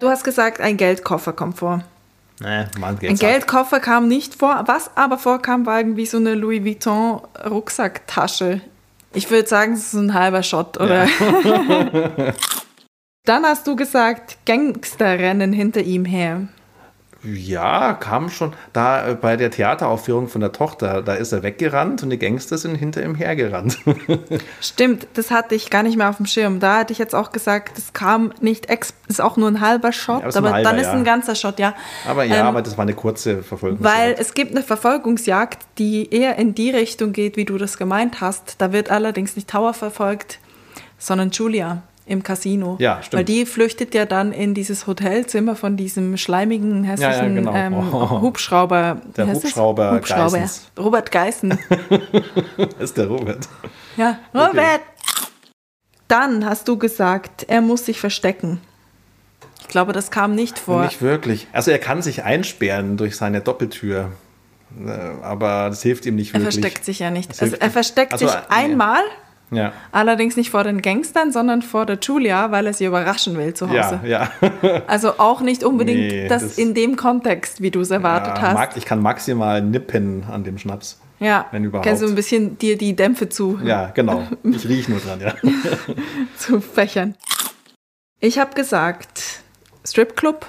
Du 0.00 0.08
hast 0.08 0.24
gesagt, 0.24 0.58
ein 0.60 0.78
Geldkoffer 0.78 1.34
kommt 1.34 1.58
vor. 1.58 1.84
Nee, 2.40 2.64
Mann, 2.78 2.98
ein 3.02 3.16
Geldkoffer 3.16 3.80
kam 3.80 4.08
nicht 4.08 4.36
vor. 4.36 4.62
Was 4.66 4.96
aber 4.96 5.18
vorkam, 5.18 5.66
war 5.66 5.80
irgendwie 5.80 6.06
so 6.06 6.16
eine 6.16 6.34
Louis 6.34 6.64
Vuitton 6.64 7.20
Rucksacktasche. 7.44 8.62
Ich 9.14 9.30
würde 9.30 9.48
sagen, 9.48 9.72
es 9.72 9.86
ist 9.86 9.94
ein 9.94 10.14
halber 10.14 10.42
Shot, 10.42 10.78
oder? 10.78 11.06
Ja. 11.06 12.34
Dann 13.24 13.44
hast 13.44 13.66
du 13.66 13.76
gesagt, 13.76 14.38
Gangster 14.46 15.18
rennen 15.18 15.52
hinter 15.52 15.82
ihm 15.82 16.04
her. 16.04 16.48
Ja, 17.24 17.94
kam 17.94 18.30
schon. 18.30 18.52
Da 18.72 19.08
äh, 19.08 19.14
bei 19.14 19.36
der 19.36 19.50
Theateraufführung 19.50 20.28
von 20.28 20.40
der 20.40 20.52
Tochter, 20.52 21.02
da 21.02 21.14
ist 21.14 21.32
er 21.32 21.42
weggerannt 21.42 22.04
und 22.04 22.10
die 22.10 22.18
Gangster 22.18 22.56
sind 22.58 22.76
hinter 22.76 23.02
ihm 23.02 23.16
hergerannt. 23.16 23.78
Stimmt, 24.60 25.08
das 25.14 25.32
hatte 25.32 25.56
ich 25.56 25.68
gar 25.68 25.82
nicht 25.82 25.96
mehr 25.96 26.08
auf 26.10 26.18
dem 26.18 26.26
Schirm. 26.26 26.60
Da 26.60 26.78
hatte 26.78 26.92
ich 26.92 26.98
jetzt 26.98 27.16
auch 27.16 27.32
gesagt, 27.32 27.76
das 27.76 27.92
kam 27.92 28.32
nicht, 28.40 28.70
ex 28.70 28.94
ist 29.08 29.20
auch 29.20 29.36
nur 29.36 29.48
ein 29.48 29.60
halber 29.60 29.90
Shot, 29.90 30.22
ja, 30.22 30.28
aber, 30.28 30.52
halber, 30.52 30.70
dann 30.70 30.78
ist 30.78 30.86
ja. 30.86 30.92
ein 30.92 31.02
ganzer 31.02 31.34
Shot, 31.34 31.58
ja. 31.58 31.74
Aber 32.06 32.22
ja, 32.22 32.36
ähm, 32.36 32.46
aber 32.46 32.62
das 32.62 32.78
war 32.78 32.82
eine 32.82 32.94
kurze 32.94 33.42
Verfolgungsjagd. 33.42 33.98
Weil 33.98 34.14
es 34.16 34.34
gibt 34.34 34.52
eine 34.52 34.62
Verfolgungsjagd, 34.62 35.66
die 35.78 36.12
eher 36.14 36.36
in 36.36 36.54
die 36.54 36.70
Richtung 36.70 37.12
geht, 37.12 37.36
wie 37.36 37.44
du 37.44 37.58
das 37.58 37.78
gemeint 37.78 38.20
hast. 38.20 38.54
Da 38.58 38.72
wird 38.72 38.92
allerdings 38.92 39.34
nicht 39.34 39.50
Tower 39.50 39.74
verfolgt, 39.74 40.38
sondern 40.98 41.30
Julia 41.30 41.82
im 42.08 42.22
Casino. 42.22 42.76
Ja, 42.80 43.02
stimmt. 43.02 43.18
Weil 43.18 43.24
die 43.24 43.46
flüchtet 43.46 43.94
ja 43.94 44.06
dann 44.06 44.32
in 44.32 44.54
dieses 44.54 44.86
Hotelzimmer 44.86 45.54
von 45.54 45.76
diesem 45.76 46.16
schleimigen, 46.16 46.84
hässlichen 46.84 47.36
ja, 47.44 47.52
ja, 47.52 47.68
genau. 47.68 47.78
ähm, 47.78 47.88
oh. 47.92 48.20
Hubschrauber. 48.22 49.00
Der 49.16 49.26
Hubschrauber, 49.32 49.92
Hubschrauber 49.92 50.38
Geissens. 50.38 50.70
Robert 50.78 51.10
Geissen. 51.12 51.58
ist 52.78 52.96
der 52.96 53.06
Robert. 53.06 53.48
Ja, 53.96 54.18
Robert! 54.34 54.56
Okay. 54.56 54.80
Dann 56.08 56.46
hast 56.46 56.66
du 56.68 56.78
gesagt, 56.78 57.44
er 57.48 57.60
muss 57.60 57.84
sich 57.84 58.00
verstecken. 58.00 58.60
Ich 59.60 59.68
glaube, 59.68 59.92
das 59.92 60.10
kam 60.10 60.34
nicht 60.34 60.58
vor. 60.58 60.84
Nicht 60.84 61.02
wirklich. 61.02 61.46
Also 61.52 61.70
er 61.70 61.78
kann 61.78 62.00
sich 62.00 62.24
einsperren 62.24 62.96
durch 62.96 63.16
seine 63.16 63.42
Doppeltür. 63.42 64.12
Äh, 64.82 64.90
aber 65.22 65.68
das 65.68 65.82
hilft 65.82 66.06
ihm 66.06 66.16
nicht 66.16 66.32
wirklich. 66.32 66.56
Er 66.56 66.62
versteckt 66.62 66.84
sich 66.86 66.98
ja 67.00 67.10
nicht. 67.10 67.38
Also 67.38 67.56
er 67.56 67.70
versteckt 67.70 68.12
also, 68.12 68.26
sich 68.26 68.36
einmal. 68.48 69.02
Ja. 69.50 69.72
Allerdings 69.92 70.36
nicht 70.36 70.50
vor 70.50 70.64
den 70.64 70.82
Gangstern, 70.82 71.32
sondern 71.32 71.62
vor 71.62 71.86
der 71.86 71.98
Julia, 72.00 72.50
weil 72.50 72.66
er 72.66 72.74
sie 72.74 72.84
überraschen 72.84 73.36
will 73.38 73.54
zu 73.54 73.68
Hause. 73.68 74.00
Ja, 74.04 74.30
ja. 74.42 74.82
also 74.86 75.18
auch 75.18 75.40
nicht 75.40 75.64
unbedingt 75.64 76.00
nee, 76.00 76.28
das, 76.28 76.42
das, 76.42 76.58
in 76.58 76.74
dem 76.74 76.96
Kontext, 76.96 77.62
wie 77.62 77.70
du 77.70 77.80
es 77.80 77.90
erwartet 77.90 78.36
ja, 78.36 78.54
hast. 78.54 78.76
ich 78.76 78.84
kann 78.84 79.00
maximal 79.00 79.62
nippen 79.62 80.24
an 80.30 80.44
dem 80.44 80.58
Schnaps. 80.58 81.00
Ja, 81.20 81.46
wenn 81.50 81.64
überhaupt. 81.64 81.86
Kannst 81.86 82.02
du 82.02 82.06
ein 82.06 82.14
bisschen 82.14 82.58
dir 82.58 82.78
die 82.78 82.94
Dämpfe 82.94 83.28
zu. 83.28 83.58
Ja, 83.64 83.90
genau. 83.90 84.22
Ich 84.44 84.68
rieche 84.68 84.90
nur 84.90 85.00
dran, 85.00 85.20
ja. 85.20 85.34
zu 86.36 86.60
fächern. 86.60 87.16
Ich 88.20 88.38
habe 88.38 88.54
gesagt, 88.54 89.42
Stripclub. 89.84 90.46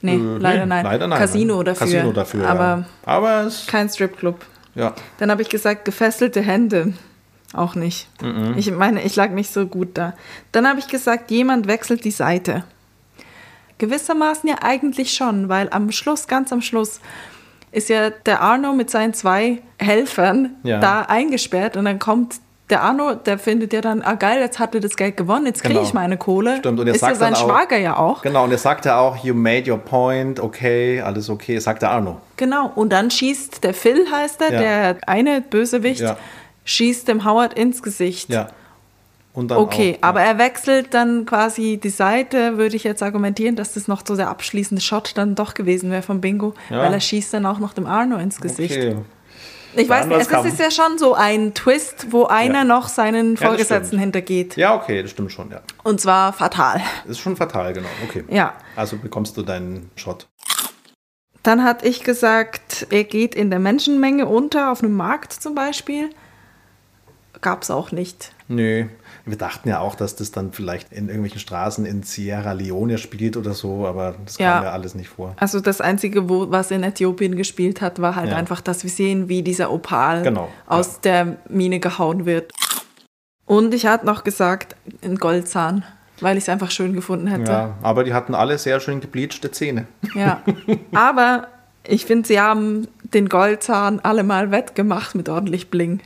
Nee, 0.00 0.14
äh, 0.14 0.38
leider 0.38 0.60
nee, 0.60 0.66
nein. 0.66 0.84
Leider 0.84 1.08
nein. 1.08 1.18
Casino 1.18 1.62
dafür. 1.62 1.86
Casino 1.86 2.12
dafür. 2.12 2.48
Aber, 2.48 2.64
ja. 2.64 2.84
aber 3.04 3.50
kein 3.66 3.88
Stripclub. 3.88 4.44
Ja. 4.74 4.94
Dann 5.18 5.30
habe 5.30 5.42
ich 5.42 5.48
gesagt, 5.48 5.84
gefesselte 5.84 6.40
Hände. 6.40 6.94
Auch 7.52 7.74
nicht. 7.74 8.08
Mhm. 8.22 8.54
Ich 8.56 8.70
meine, 8.70 9.02
ich 9.02 9.16
lag 9.16 9.30
nicht 9.30 9.52
so 9.52 9.66
gut 9.66 9.90
da. 9.94 10.14
Dann 10.52 10.68
habe 10.68 10.78
ich 10.78 10.88
gesagt, 10.88 11.30
jemand 11.30 11.66
wechselt 11.68 12.04
die 12.04 12.10
Seite. 12.10 12.64
Gewissermaßen 13.78 14.48
ja 14.48 14.56
eigentlich 14.62 15.14
schon, 15.14 15.48
weil 15.48 15.68
am 15.70 15.92
Schluss, 15.92 16.28
ganz 16.28 16.52
am 16.52 16.62
Schluss, 16.62 17.00
ist 17.72 17.88
ja 17.88 18.10
der 18.10 18.40
Arno 18.40 18.72
mit 18.72 18.90
seinen 18.90 19.12
zwei 19.12 19.60
Helfern 19.78 20.56
ja. 20.62 20.80
da 20.80 21.02
eingesperrt 21.02 21.76
und 21.76 21.84
dann 21.84 21.98
kommt 21.98 22.36
der 22.70 22.82
Arno, 22.82 23.14
der 23.14 23.38
findet 23.38 23.72
ja 23.72 23.80
dann, 23.80 24.02
ah 24.02 24.14
geil, 24.14 24.40
jetzt 24.40 24.58
hat 24.58 24.74
er 24.74 24.80
das 24.80 24.96
Geld 24.96 25.16
gewonnen, 25.16 25.46
jetzt 25.46 25.62
kriege 25.62 25.74
genau. 25.74 25.86
ich 25.86 25.94
meine 25.94 26.16
Kohle. 26.16 26.56
Stimmt, 26.56 26.80
und 26.80 26.88
er 26.88 26.94
ist 26.94 27.00
sagt 27.00 27.12
ja 27.12 27.18
sein 27.18 27.34
auch, 27.34 27.44
Schwager 27.44 27.76
ja 27.76 27.96
auch. 27.96 28.22
Genau, 28.22 28.42
und 28.42 28.50
er 28.50 28.58
sagt 28.58 28.86
ja 28.86 28.98
auch, 28.98 29.22
you 29.22 29.34
made 29.34 29.70
your 29.70 29.78
point, 29.78 30.40
okay, 30.40 31.00
alles 31.00 31.30
okay, 31.30 31.58
sagt 31.58 31.82
der 31.82 31.90
Arno. 31.90 32.20
Genau, 32.36 32.72
und 32.74 32.92
dann 32.92 33.10
schießt 33.10 33.62
der 33.62 33.72
Phil, 33.72 34.10
heißt 34.10 34.40
er, 34.40 34.52
ja. 34.52 34.58
der 34.58 34.96
eine 35.06 35.42
Bösewicht, 35.42 36.00
ja 36.00 36.16
schießt 36.66 37.08
dem 37.08 37.24
Howard 37.24 37.54
ins 37.54 37.82
Gesicht. 37.82 38.28
Ja. 38.28 38.48
Und 39.32 39.48
dann 39.48 39.58
okay, 39.58 39.98
auch, 40.00 40.08
aber 40.08 40.22
er 40.22 40.38
wechselt 40.38 40.94
dann 40.94 41.26
quasi 41.26 41.78
die 41.82 41.90
Seite, 41.90 42.56
würde 42.56 42.76
ich 42.76 42.84
jetzt 42.84 43.02
argumentieren, 43.02 43.54
dass 43.54 43.74
das 43.74 43.86
noch 43.86 44.02
so 44.06 44.16
der 44.16 44.28
abschließende 44.28 44.82
Shot 44.82 45.12
dann 45.16 45.34
doch 45.34 45.54
gewesen 45.54 45.90
wäre 45.90 46.02
vom 46.02 46.20
Bingo, 46.20 46.54
ja. 46.70 46.78
weil 46.78 46.92
er 46.92 47.00
schießt 47.00 47.34
dann 47.34 47.44
auch 47.44 47.58
noch 47.58 47.74
dem 47.74 47.86
Arno 47.86 48.16
ins 48.16 48.40
Gesicht. 48.40 48.76
Okay. 48.76 48.96
Ich 49.74 49.90
weiß 49.90 50.06
nicht, 50.06 50.20
es 50.20 50.44
ist 50.46 50.58
ja 50.58 50.70
schon 50.70 50.96
so 50.96 51.12
ein 51.12 51.52
Twist, 51.52 52.06
wo 52.10 52.24
einer 52.24 52.60
ja. 52.60 52.64
noch 52.64 52.88
seinen 52.88 53.36
Vorgesetzten 53.36 53.96
ja, 53.96 54.00
hintergeht. 54.00 54.56
Ja, 54.56 54.74
okay, 54.74 55.02
das 55.02 55.10
stimmt 55.10 55.32
schon, 55.32 55.50
ja. 55.50 55.60
Und 55.84 56.00
zwar 56.00 56.32
fatal. 56.32 56.80
Das 57.02 57.18
ist 57.18 57.18
schon 57.18 57.36
fatal, 57.36 57.74
genau. 57.74 57.88
Okay. 58.08 58.24
Ja. 58.30 58.54
Also 58.74 58.96
bekommst 58.96 59.36
du 59.36 59.42
deinen 59.42 59.90
Shot. 59.96 60.28
Dann 61.42 61.62
hat 61.62 61.84
ich 61.84 62.04
gesagt, 62.04 62.86
er 62.90 63.04
geht 63.04 63.34
in 63.34 63.50
der 63.50 63.58
Menschenmenge 63.58 64.26
unter, 64.26 64.72
auf 64.72 64.82
einem 64.82 64.96
Markt 64.96 65.34
zum 65.34 65.54
Beispiel 65.54 66.08
gab 67.40 67.62
es 67.62 67.70
auch 67.70 67.92
nicht. 67.92 68.32
Nö. 68.48 68.86
Wir 69.24 69.36
dachten 69.36 69.68
ja 69.68 69.80
auch, 69.80 69.96
dass 69.96 70.14
das 70.14 70.30
dann 70.30 70.52
vielleicht 70.52 70.92
in 70.92 71.08
irgendwelchen 71.08 71.40
Straßen 71.40 71.84
in 71.84 72.04
Sierra 72.04 72.52
Leone 72.52 72.96
spielt 72.96 73.36
oder 73.36 73.54
so, 73.54 73.84
aber 73.86 74.14
das 74.24 74.38
kam 74.38 74.44
ja, 74.44 74.62
ja 74.64 74.70
alles 74.70 74.94
nicht 74.94 75.08
vor. 75.08 75.34
Also 75.36 75.60
das 75.60 75.80
Einzige, 75.80 76.28
wo, 76.28 76.50
was 76.50 76.70
in 76.70 76.84
Äthiopien 76.84 77.34
gespielt 77.34 77.80
hat, 77.80 78.00
war 78.00 78.14
halt 78.14 78.30
ja. 78.30 78.36
einfach, 78.36 78.60
dass 78.60 78.84
wir 78.84 78.90
sehen, 78.90 79.28
wie 79.28 79.42
dieser 79.42 79.72
Opal 79.72 80.22
genau, 80.22 80.48
aus 80.66 80.94
ja. 80.94 81.00
der 81.02 81.36
Mine 81.48 81.80
gehauen 81.80 82.24
wird. 82.24 82.52
Und 83.46 83.74
ich 83.74 83.86
hatte 83.86 84.06
noch 84.06 84.22
gesagt, 84.22 84.76
ein 85.02 85.16
Goldzahn, 85.16 85.84
weil 86.20 86.36
ich 86.36 86.44
es 86.44 86.48
einfach 86.48 86.70
schön 86.70 86.92
gefunden 86.92 87.26
hätte. 87.26 87.50
Ja, 87.50 87.74
aber 87.82 88.04
die 88.04 88.14
hatten 88.14 88.34
alle 88.34 88.58
sehr 88.58 88.78
schön 88.78 89.00
gebleachte 89.00 89.50
Zähne. 89.50 89.86
Ja, 90.14 90.42
aber 90.94 91.48
ich 91.84 92.06
finde, 92.06 92.28
sie 92.28 92.40
haben 92.40 92.88
den 93.02 93.28
Goldzahn 93.28 94.00
alle 94.00 94.22
mal 94.22 94.50
wettgemacht 94.50 95.14
mit 95.14 95.28
ordentlich 95.28 95.70
Bling. 95.70 96.00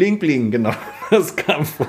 Bling 0.00 0.18
Bling, 0.18 0.50
genau. 0.50 0.72
Das 1.10 1.36
kam 1.36 1.66
vor. 1.66 1.86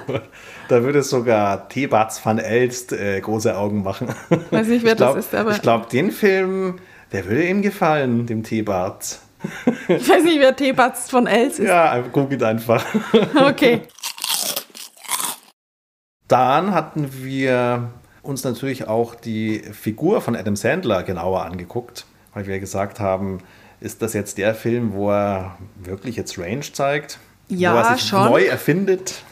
Da 0.68 0.84
würde 0.84 1.02
sogar 1.02 1.70
Thebats 1.70 2.26
van 2.26 2.40
Elst 2.40 2.92
äh, 2.92 3.22
große 3.22 3.56
Augen 3.56 3.84
machen. 3.84 4.10
Weiß 4.50 4.68
nicht, 4.68 4.84
wer 4.84 4.96
glaub, 4.96 5.16
das 5.16 5.28
ist, 5.28 5.36
aber. 5.36 5.52
Ich 5.52 5.62
glaube, 5.62 5.86
den 5.90 6.12
Film, 6.12 6.80
der 7.14 7.24
würde 7.26 7.48
ihm 7.48 7.62
gefallen, 7.62 8.26
dem 8.26 8.44
Thebats. 8.44 9.22
Ich 9.88 10.10
weiß 10.10 10.24
nicht, 10.26 10.42
wer 10.42 10.54
Thebats 10.54 11.10
von 11.10 11.26
Elst 11.26 11.60
ist. 11.60 11.68
Ja, 11.70 11.98
googelt 12.00 12.44
einfach. 12.44 12.84
Okay. 13.36 13.84
Dann 16.28 16.74
hatten 16.74 17.24
wir 17.24 17.92
uns 18.24 18.44
natürlich 18.44 18.90
auch 18.90 19.16
die 19.16 19.60
Figur 19.60 20.20
von 20.20 20.36
Adam 20.36 20.58
Sandler 20.58 21.04
genauer 21.04 21.46
angeguckt, 21.46 22.06
weil 22.34 22.46
wir 22.46 22.60
gesagt 22.60 23.00
haben, 23.00 23.38
ist 23.80 24.02
das 24.02 24.14
jetzt 24.14 24.38
der 24.38 24.54
Film, 24.54 24.92
wo 24.94 25.12
er 25.12 25.58
wirklich 25.76 26.18
jetzt 26.18 26.38
Range 26.38 26.62
zeigt? 26.62 27.18
Ja, 27.60 27.74
wo 27.74 27.78
er 27.78 27.96
sich 27.96 28.08
schon. 28.08 28.26
neu 28.26 28.46
erfindet? 28.46 29.24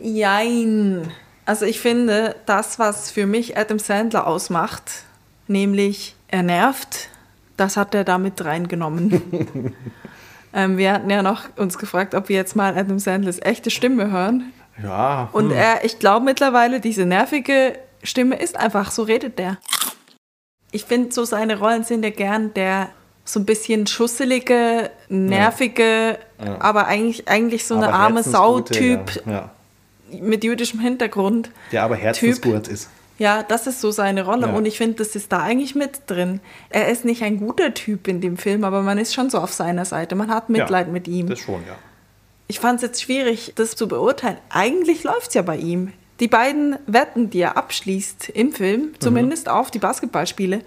Jein. 0.00 1.10
Also 1.46 1.66
ich 1.66 1.80
finde, 1.80 2.36
das, 2.46 2.78
was 2.78 3.10
für 3.10 3.26
mich 3.26 3.56
Adam 3.56 3.78
Sandler 3.78 4.26
ausmacht, 4.26 5.04
nämlich 5.46 6.16
er 6.28 6.42
nervt, 6.42 7.08
das 7.56 7.76
hat 7.76 7.94
er 7.94 8.04
damit 8.04 8.44
reingenommen. 8.44 9.74
ähm, 10.54 10.76
wir 10.78 10.92
hatten 10.92 11.10
ja 11.10 11.22
noch 11.22 11.44
uns 11.56 11.78
gefragt, 11.78 12.14
ob 12.14 12.28
wir 12.28 12.36
jetzt 12.36 12.56
mal 12.56 12.76
Adam 12.76 12.98
Sandlers 12.98 13.40
echte 13.40 13.70
Stimme 13.70 14.10
hören. 14.10 14.52
Ja. 14.82 15.28
Hm. 15.32 15.34
Und 15.34 15.50
er, 15.52 15.84
ich 15.84 15.98
glaube 15.98 16.24
mittlerweile, 16.24 16.80
diese 16.80 17.04
nervige 17.04 17.78
Stimme 18.02 18.36
ist 18.36 18.56
einfach, 18.56 18.90
so 18.90 19.02
redet 19.02 19.38
der. 19.38 19.58
Ich 20.72 20.84
finde, 20.84 21.12
so 21.12 21.24
seine 21.24 21.58
Rollen 21.58 21.84
sind 21.84 22.04
ja 22.04 22.10
gern 22.10 22.52
der 22.54 22.88
so 23.24 23.40
ein 23.40 23.46
bisschen 23.46 23.86
schusselige, 23.86 24.90
nervige, 25.08 26.18
ja. 26.38 26.44
Ja. 26.44 26.60
aber 26.60 26.86
eigentlich, 26.86 27.26
eigentlich 27.28 27.66
so 27.66 27.74
eine 27.74 27.92
arme 27.92 28.22
Sau-Typ 28.22 29.22
ja. 29.26 29.50
mit 30.20 30.44
jüdischem 30.44 30.80
Hintergrund. 30.80 31.50
Der 31.72 31.84
aber 31.84 31.96
herzensgut 31.96 32.68
ist. 32.68 32.90
Ja, 33.18 33.44
das 33.44 33.66
ist 33.66 33.80
so 33.80 33.92
seine 33.92 34.24
Rolle 34.24 34.48
und 34.48 34.66
ich 34.66 34.76
finde, 34.76 34.96
das 34.96 35.14
ist 35.14 35.30
da 35.32 35.40
eigentlich 35.40 35.76
mit 35.76 36.02
drin. 36.08 36.40
Er 36.68 36.88
ist 36.88 37.04
nicht 37.04 37.22
ein 37.22 37.38
guter 37.38 37.72
Typ 37.72 38.08
in 38.08 38.20
dem 38.20 38.36
Film, 38.36 38.64
aber 38.64 38.82
man 38.82 38.98
ist 38.98 39.14
schon 39.14 39.30
so 39.30 39.38
auf 39.38 39.52
seiner 39.52 39.84
Seite. 39.84 40.16
Man 40.16 40.30
hat 40.30 40.50
Mitleid 40.50 40.88
mit 40.88 41.06
ihm. 41.06 41.28
Das 41.28 41.38
schon, 41.38 41.62
ja. 41.66 41.76
Ich 42.48 42.58
fand 42.58 42.76
es 42.76 42.82
jetzt 42.82 43.02
schwierig, 43.02 43.52
das 43.54 43.76
zu 43.76 43.86
beurteilen. 43.86 44.36
Eigentlich 44.50 45.04
läuft 45.04 45.28
es 45.28 45.34
ja 45.34 45.42
bei 45.42 45.56
ihm. 45.56 45.92
Die 46.20 46.28
beiden 46.28 46.76
Wetten, 46.86 47.30
die 47.30 47.40
er 47.40 47.56
abschließt 47.56 48.30
im 48.30 48.52
Film, 48.52 48.80
mhm. 48.80 49.00
zumindest 49.00 49.48
auf 49.48 49.70
die 49.70 49.78
Basketballspiele, 49.78 50.62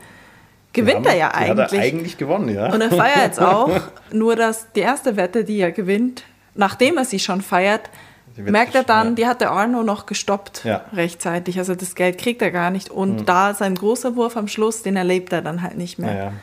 gewinnt 0.78 1.06
er 1.06 1.16
ja 1.16 1.32
eigentlich. 1.32 1.66
Hat 1.66 1.74
er 1.74 1.82
eigentlich 1.82 2.18
gewonnen, 2.18 2.50
ja. 2.50 2.74
Und 2.74 2.82
er 2.82 2.92
feiert 2.92 3.34
es 3.34 3.40
auch. 3.40 3.80
Nur, 4.12 4.36
dass 4.36 4.72
die 4.74 4.82
erste 4.82 5.18
Wette, 5.18 5.44
die 5.44 5.60
er 5.60 5.72
gewinnt, 5.72 6.24
nachdem 6.56 6.98
er 6.98 7.06
sie 7.06 7.20
schon 7.20 7.42
feiert, 7.42 7.90
merkt 8.38 8.76
er 8.76 8.84
dann, 8.84 9.10
ja. 9.10 9.14
die 9.14 9.28
hat 9.28 9.42
der 9.42 9.52
Arno 9.52 9.84
noch 9.84 10.06
gestoppt 10.06 10.64
ja. 10.64 10.86
rechtzeitig. 10.94 11.58
Also 11.60 11.76
das 11.76 11.96
Geld 11.96 12.18
kriegt 12.18 12.42
er 12.42 12.52
gar 12.52 12.72
nicht. 12.72 12.90
Und 12.90 13.22
mhm. 13.22 13.26
da 13.26 13.54
sein 13.54 13.76
großer 13.76 14.16
Wurf 14.16 14.38
am 14.38 14.48
Schluss, 14.48 14.84
den 14.84 14.96
erlebt 14.96 15.34
er 15.34 15.42
dann 15.42 15.62
halt 15.62 15.78
nicht 15.78 16.00
mehr. 16.00 16.16
Ja, 16.16 16.34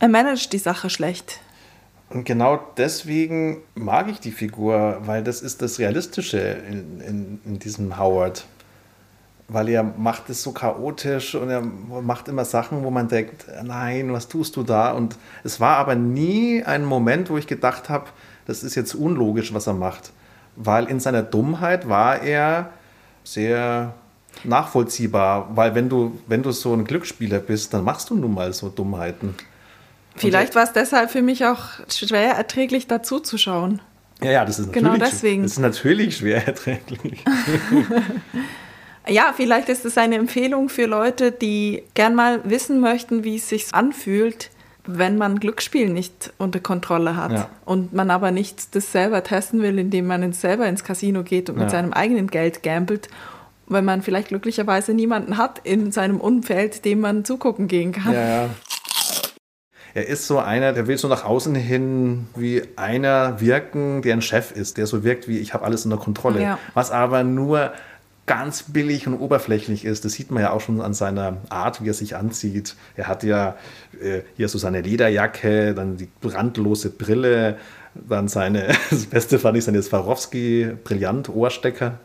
er 0.00 0.08
managt 0.08 0.52
die 0.54 0.58
Sache 0.58 0.90
schlecht. 0.90 1.40
Und 2.08 2.24
genau 2.24 2.58
deswegen 2.76 3.62
mag 3.74 4.08
ich 4.08 4.18
die 4.18 4.32
Figur, 4.32 4.98
weil 5.02 5.22
das 5.22 5.42
ist 5.42 5.62
das 5.62 5.78
Realistische 5.78 6.38
in, 6.38 7.00
in, 7.00 7.40
in 7.44 7.58
diesem 7.60 7.98
Howard. 7.98 8.46
Weil 9.52 9.68
er 9.68 9.82
macht 9.82 10.30
es 10.30 10.42
so 10.42 10.52
chaotisch 10.52 11.34
und 11.34 11.50
er 11.50 11.60
macht 11.60 12.28
immer 12.28 12.44
Sachen, 12.44 12.84
wo 12.84 12.90
man 12.90 13.08
denkt, 13.08 13.46
nein, 13.64 14.12
was 14.12 14.28
tust 14.28 14.56
du 14.56 14.62
da? 14.62 14.92
Und 14.92 15.16
es 15.42 15.58
war 15.58 15.76
aber 15.78 15.96
nie 15.96 16.62
ein 16.62 16.84
Moment, 16.84 17.30
wo 17.30 17.36
ich 17.36 17.46
gedacht 17.46 17.88
habe, 17.88 18.06
das 18.46 18.62
ist 18.62 18.76
jetzt 18.76 18.94
unlogisch, 18.94 19.52
was 19.52 19.66
er 19.66 19.74
macht. 19.74 20.12
Weil 20.56 20.86
in 20.86 21.00
seiner 21.00 21.22
Dummheit 21.22 21.88
war 21.88 22.22
er 22.22 22.70
sehr 23.24 23.94
nachvollziehbar, 24.44 25.48
weil 25.54 25.74
wenn 25.74 25.88
du, 25.88 26.18
wenn 26.26 26.42
du 26.42 26.52
so 26.52 26.72
ein 26.72 26.84
Glücksspieler 26.84 27.40
bist, 27.40 27.74
dann 27.74 27.84
machst 27.84 28.10
du 28.10 28.14
nun 28.14 28.34
mal 28.34 28.52
so 28.52 28.68
Dummheiten. 28.68 29.34
Vielleicht 30.16 30.54
war 30.54 30.64
es 30.64 30.72
deshalb 30.72 31.10
für 31.10 31.22
mich 31.22 31.44
auch 31.44 31.64
schwer 31.88 32.34
erträglich 32.34 32.86
dazu 32.86 33.20
zu 33.20 33.38
schauen. 33.38 33.80
Ja, 34.22 34.30
ja, 34.30 34.44
das 34.44 34.58
ist 34.58 34.72
genau 34.72 34.90
natürlich, 34.90 35.02
genau 35.02 35.10
deswegen. 35.10 35.42
Das 35.42 35.52
ist 35.52 35.58
natürlich 35.58 36.16
schwer 36.18 36.46
erträglich. 36.46 37.24
ja, 39.08 39.32
vielleicht 39.34 39.68
ist 39.68 39.84
es 39.84 39.98
eine 39.98 40.16
Empfehlung 40.16 40.68
für 40.68 40.86
Leute, 40.86 41.32
die 41.32 41.82
gern 41.94 42.14
mal 42.14 42.40
wissen 42.44 42.80
möchten, 42.80 43.24
wie 43.24 43.36
es 43.36 43.48
sich 43.48 43.72
anfühlt, 43.72 44.50
wenn 44.86 45.18
man 45.18 45.38
Glücksspiel 45.38 45.88
nicht 45.88 46.32
unter 46.38 46.60
Kontrolle 46.60 47.16
hat 47.16 47.32
ja. 47.32 47.50
und 47.64 47.92
man 47.92 48.10
aber 48.10 48.30
nicht 48.30 48.74
das 48.74 48.92
selber 48.92 49.22
testen 49.22 49.62
will, 49.62 49.78
indem 49.78 50.06
man 50.06 50.32
selber 50.32 50.66
ins 50.66 50.84
Casino 50.84 51.22
geht 51.22 51.50
und 51.50 51.56
ja. 51.56 51.62
mit 51.62 51.70
seinem 51.70 51.92
eigenen 51.92 52.28
Geld 52.28 52.62
gambelt, 52.62 53.08
weil 53.66 53.82
man 53.82 54.02
vielleicht 54.02 54.28
glücklicherweise 54.28 54.94
niemanden 54.94 55.36
hat 55.36 55.60
in 55.64 55.92
seinem 55.92 56.20
Umfeld, 56.20 56.84
dem 56.84 57.00
man 57.00 57.24
zugucken 57.24 57.68
gehen 57.68 57.92
kann. 57.92 58.14
Ja. 58.14 58.50
Er 59.92 60.06
ist 60.06 60.26
so 60.26 60.38
einer, 60.38 60.72
der 60.72 60.86
will 60.86 60.98
so 60.98 61.08
nach 61.08 61.24
außen 61.24 61.54
hin 61.54 62.28
wie 62.36 62.62
einer 62.76 63.40
wirken, 63.40 64.02
der 64.02 64.14
ein 64.14 64.22
Chef 64.22 64.52
ist, 64.52 64.76
der 64.76 64.86
so 64.86 65.02
wirkt 65.02 65.26
wie 65.26 65.38
ich 65.38 65.52
habe 65.52 65.64
alles 65.64 65.84
unter 65.84 65.96
Kontrolle. 65.96 66.58
Was 66.74 66.92
aber 66.92 67.24
nur 67.24 67.72
ganz 68.26 68.64
billig 68.64 69.06
und 69.06 69.14
oberflächlich 69.14 69.84
ist. 69.84 70.04
Das 70.04 70.12
sieht 70.12 70.30
man 70.30 70.42
ja 70.42 70.52
auch 70.52 70.60
schon 70.60 70.80
an 70.80 70.94
seiner 70.94 71.38
Art, 71.48 71.82
wie 71.82 71.88
er 71.88 71.94
sich 71.94 72.16
anzieht. 72.16 72.76
Er 72.96 73.08
hat 73.08 73.22
ja 73.22 73.56
äh, 74.00 74.20
hier 74.36 74.48
so 74.48 74.58
seine 74.58 74.82
Lederjacke, 74.82 75.74
dann 75.74 75.96
die 75.96 76.08
brandlose 76.20 76.90
Brille, 76.90 77.56
dann 77.94 78.28
seine, 78.28 78.68
das 78.90 79.06
Beste 79.06 79.38
fand 79.38 79.56
ich 79.56 79.64
seine 79.64 79.82
Swarovski 79.82 80.76
Brillant-Ohrstecker. 80.84 81.98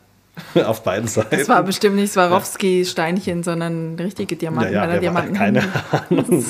auf 0.65 0.83
beiden 0.83 1.07
Seiten. 1.07 1.37
Das 1.37 1.47
war 1.47 1.63
bestimmt 1.63 1.95
nicht 1.95 2.11
Swarovski-Steinchen, 2.11 3.43
sondern 3.43 3.95
richtige 3.95 4.35
Diamanten. 4.35 4.73
Ja, 4.73 4.85
ja, 4.85 4.99
Diamanten. 4.99 5.33
keine 5.33 5.63
Ahnung. 5.91 6.43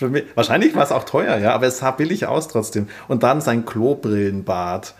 mich, 0.10 0.24
wahrscheinlich 0.34 0.74
war 0.74 0.84
es 0.84 0.92
auch 0.92 1.04
teuer, 1.04 1.38
ja, 1.38 1.54
aber 1.54 1.66
es 1.66 1.78
sah 1.78 1.90
billig 1.90 2.26
aus 2.26 2.48
trotzdem. 2.48 2.88
Und 3.08 3.22
dann 3.22 3.40
sein 3.40 3.64
Klobrillenbart, 3.64 4.94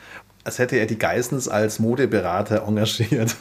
als 0.44 0.58
hätte 0.58 0.76
er 0.76 0.86
die 0.86 0.98
Geissens 0.98 1.48
als 1.48 1.78
Modeberater 1.78 2.64
engagiert. 2.66 3.36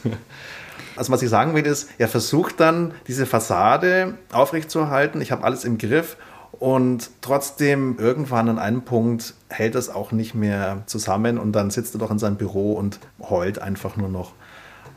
Also 1.00 1.12
was 1.12 1.22
ich 1.22 1.30
sagen 1.30 1.54
will 1.54 1.64
ist, 1.64 1.88
er 1.96 2.08
versucht 2.08 2.60
dann 2.60 2.92
diese 3.06 3.24
Fassade 3.24 4.18
aufrechtzuerhalten. 4.32 5.22
Ich 5.22 5.32
habe 5.32 5.44
alles 5.44 5.64
im 5.64 5.78
Griff 5.78 6.18
und 6.52 7.08
trotzdem 7.22 7.96
irgendwann 7.98 8.50
an 8.50 8.58
einem 8.58 8.82
Punkt 8.82 9.32
hält 9.48 9.76
es 9.76 9.88
auch 9.88 10.12
nicht 10.12 10.34
mehr 10.34 10.82
zusammen 10.84 11.38
und 11.38 11.52
dann 11.52 11.70
sitzt 11.70 11.94
er 11.94 12.00
doch 12.00 12.10
in 12.10 12.18
seinem 12.18 12.36
Büro 12.36 12.74
und 12.74 12.98
heult 13.18 13.62
einfach 13.62 13.96
nur 13.96 14.10
noch. 14.10 14.32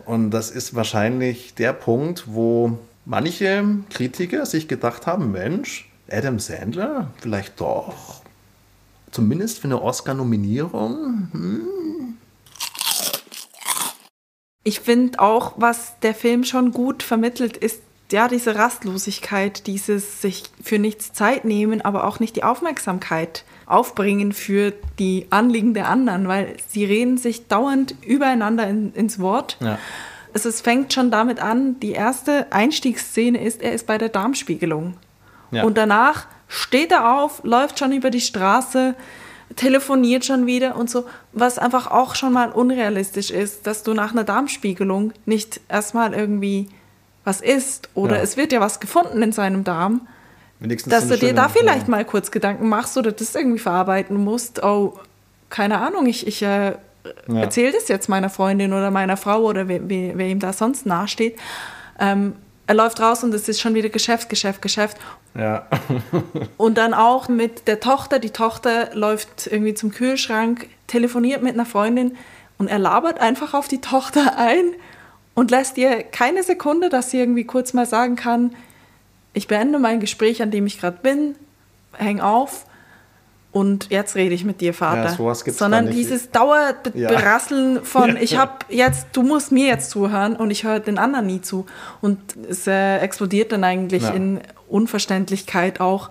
Und 0.03 0.31
das 0.31 0.51
ist 0.51 0.75
wahrscheinlich 0.75 1.55
der 1.55 1.71
Punkt, 1.71 2.25
wo 2.27 2.77
manche 3.05 3.63
Kritiker 3.89 4.45
sich 4.45 4.67
gedacht 4.67 5.07
haben, 5.07 5.31
Mensch, 5.31 5.89
Adam 6.11 6.37
Sandler, 6.37 7.11
vielleicht 7.21 7.61
doch, 7.61 8.23
zumindest 9.09 9.59
für 9.59 9.69
eine 9.69 9.81
Oscar-Nominierung. 9.81 11.29
Hm. 11.31 11.61
Ich 14.63 14.79
finde 14.79 15.19
auch, 15.19 15.53
was 15.57 15.99
der 16.01 16.15
Film 16.15 16.43
schon 16.43 16.71
gut 16.71 17.03
vermittelt, 17.03 17.57
ist 17.57 17.81
ja 18.11 18.27
diese 18.27 18.55
Rastlosigkeit, 18.55 19.67
dieses 19.67 20.21
sich 20.21 20.43
für 20.61 20.79
nichts 20.79 21.13
Zeit 21.13 21.45
nehmen, 21.45 21.81
aber 21.81 22.05
auch 22.05 22.19
nicht 22.19 22.35
die 22.35 22.43
Aufmerksamkeit 22.43 23.43
aufbringen 23.65 24.33
für 24.33 24.71
die 24.99 25.27
Anliegen 25.31 25.73
der 25.73 25.89
anderen, 25.89 26.27
weil 26.27 26.55
sie 26.67 26.85
reden 26.85 27.17
sich 27.17 27.47
dauernd 27.47 27.95
übereinander 28.05 28.67
in, 28.67 28.93
ins 28.93 29.19
Wort. 29.19 29.57
Ja. 29.59 29.79
Also 30.33 30.49
es 30.49 30.61
fängt 30.61 30.93
schon 30.93 31.11
damit 31.11 31.39
an, 31.39 31.79
die 31.79 31.91
erste 31.91 32.51
Einstiegsszene 32.51 33.43
ist, 33.43 33.61
er 33.61 33.73
ist 33.73 33.87
bei 33.87 33.97
der 33.97 34.09
Darmspiegelung. 34.09 34.95
Ja. 35.51 35.63
Und 35.63 35.77
danach 35.77 36.27
steht 36.47 36.91
er 36.91 37.19
auf, 37.19 37.43
läuft 37.43 37.79
schon 37.79 37.91
über 37.91 38.09
die 38.09 38.21
Straße, 38.21 38.95
telefoniert 39.55 40.25
schon 40.25 40.45
wieder 40.45 40.75
und 40.75 40.89
so, 40.89 41.05
was 41.31 41.57
einfach 41.57 41.91
auch 41.91 42.15
schon 42.15 42.33
mal 42.33 42.51
unrealistisch 42.51 43.31
ist, 43.31 43.67
dass 43.67 43.83
du 43.83 43.93
nach 43.93 44.11
einer 44.11 44.23
Darmspiegelung 44.23 45.13
nicht 45.25 45.61
erstmal 45.69 46.13
irgendwie 46.13 46.69
was 47.23 47.41
isst 47.41 47.89
oder 47.93 48.17
ja. 48.17 48.21
es 48.23 48.37
wird 48.37 48.51
ja 48.51 48.59
was 48.59 48.79
gefunden 48.79 49.21
in 49.21 49.31
seinem 49.31 49.63
Darm, 49.63 50.07
Wenigstens 50.59 50.91
dass 50.91 51.07
du 51.07 51.17
dir 51.17 51.33
da 51.33 51.49
vielleicht 51.49 51.87
mal 51.87 52.05
kurz 52.05 52.31
Gedanken 52.31 52.69
machst 52.69 52.97
oder 52.97 53.11
das 53.11 53.35
irgendwie 53.35 53.59
verarbeiten 53.59 54.17
musst. 54.17 54.63
Oh, 54.63 54.97
keine 55.49 55.79
Ahnung, 55.79 56.05
ich, 56.05 56.25
ich 56.25 56.41
äh, 56.41 56.45
ja. 56.47 56.75
erzähle 57.27 57.73
das 57.73 57.87
jetzt 57.87 58.07
meiner 58.07 58.29
Freundin 58.29 58.71
oder 58.73 58.89
meiner 58.89 59.17
Frau 59.17 59.41
oder 59.41 59.67
wer, 59.67 59.89
wer, 59.89 60.17
wer 60.17 60.27
ihm 60.27 60.39
da 60.39 60.53
sonst 60.53 60.85
nahesteht. 60.85 61.37
Ähm, 61.99 62.35
er 62.65 62.75
läuft 62.75 62.99
raus 63.01 63.23
und 63.23 63.33
es 63.33 63.49
ist 63.49 63.59
schon 63.59 63.75
wieder 63.75 63.89
Geschäft, 63.89 64.29
Geschäft, 64.29 64.61
Geschäft. 64.61 64.97
Ja. 65.35 65.67
und 66.57 66.77
dann 66.77 66.93
auch 66.93 67.27
mit 67.27 67.67
der 67.67 67.79
Tochter. 67.79 68.19
Die 68.19 68.29
Tochter 68.29 68.95
läuft 68.95 69.47
irgendwie 69.47 69.73
zum 69.73 69.91
Kühlschrank, 69.91 70.67
telefoniert 70.87 71.43
mit 71.43 71.53
einer 71.53 71.65
Freundin 71.65 72.15
und 72.57 72.67
er 72.67 72.79
labert 72.79 73.19
einfach 73.19 73.53
auf 73.53 73.67
die 73.67 73.81
Tochter 73.81 74.37
ein 74.37 74.73
und 75.33 75.51
lässt 75.51 75.77
ihr 75.77 76.03
keine 76.03 76.43
Sekunde, 76.43 76.89
dass 76.89 77.11
sie 77.11 77.19
irgendwie 77.19 77.43
kurz 77.43 77.73
mal 77.73 77.85
sagen 77.85 78.15
kann, 78.15 78.55
ich 79.33 79.47
beende 79.47 79.79
mein 79.79 79.99
Gespräch, 79.99 80.41
an 80.41 80.51
dem 80.51 80.67
ich 80.67 80.79
gerade 80.79 80.99
bin, 81.01 81.35
häng 81.93 82.21
auf 82.21 82.65
und 83.53 83.91
jetzt 83.91 84.15
rede 84.15 84.33
ich 84.33 84.43
mit 84.43 84.61
dir, 84.61 84.73
Vater. 84.73 85.03
Ja, 85.03 85.09
sowas 85.09 85.43
gibt's 85.45 85.59
Sondern 85.59 85.91
dieses 85.91 86.31
Dauerberasseln 86.31 87.75
ja. 87.75 87.81
von, 87.83 88.17
ich 88.21 88.35
habe 88.35 88.53
jetzt, 88.69 89.07
du 89.13 89.21
musst 89.21 89.51
mir 89.51 89.67
jetzt 89.67 89.91
zuhören 89.91 90.35
und 90.35 90.49
ich 90.49 90.63
höre 90.63 90.79
den 90.79 90.97
anderen 90.97 91.27
nie 91.27 91.39
zu. 91.39 91.67
Und 92.01 92.19
es 92.49 92.65
äh, 92.65 92.97
explodiert 92.97 93.51
dann 93.51 93.63
eigentlich 93.63 94.01
ja. 94.01 94.09
in 94.09 94.41
Unverständlichkeit 94.67 95.79
auch 95.79 96.09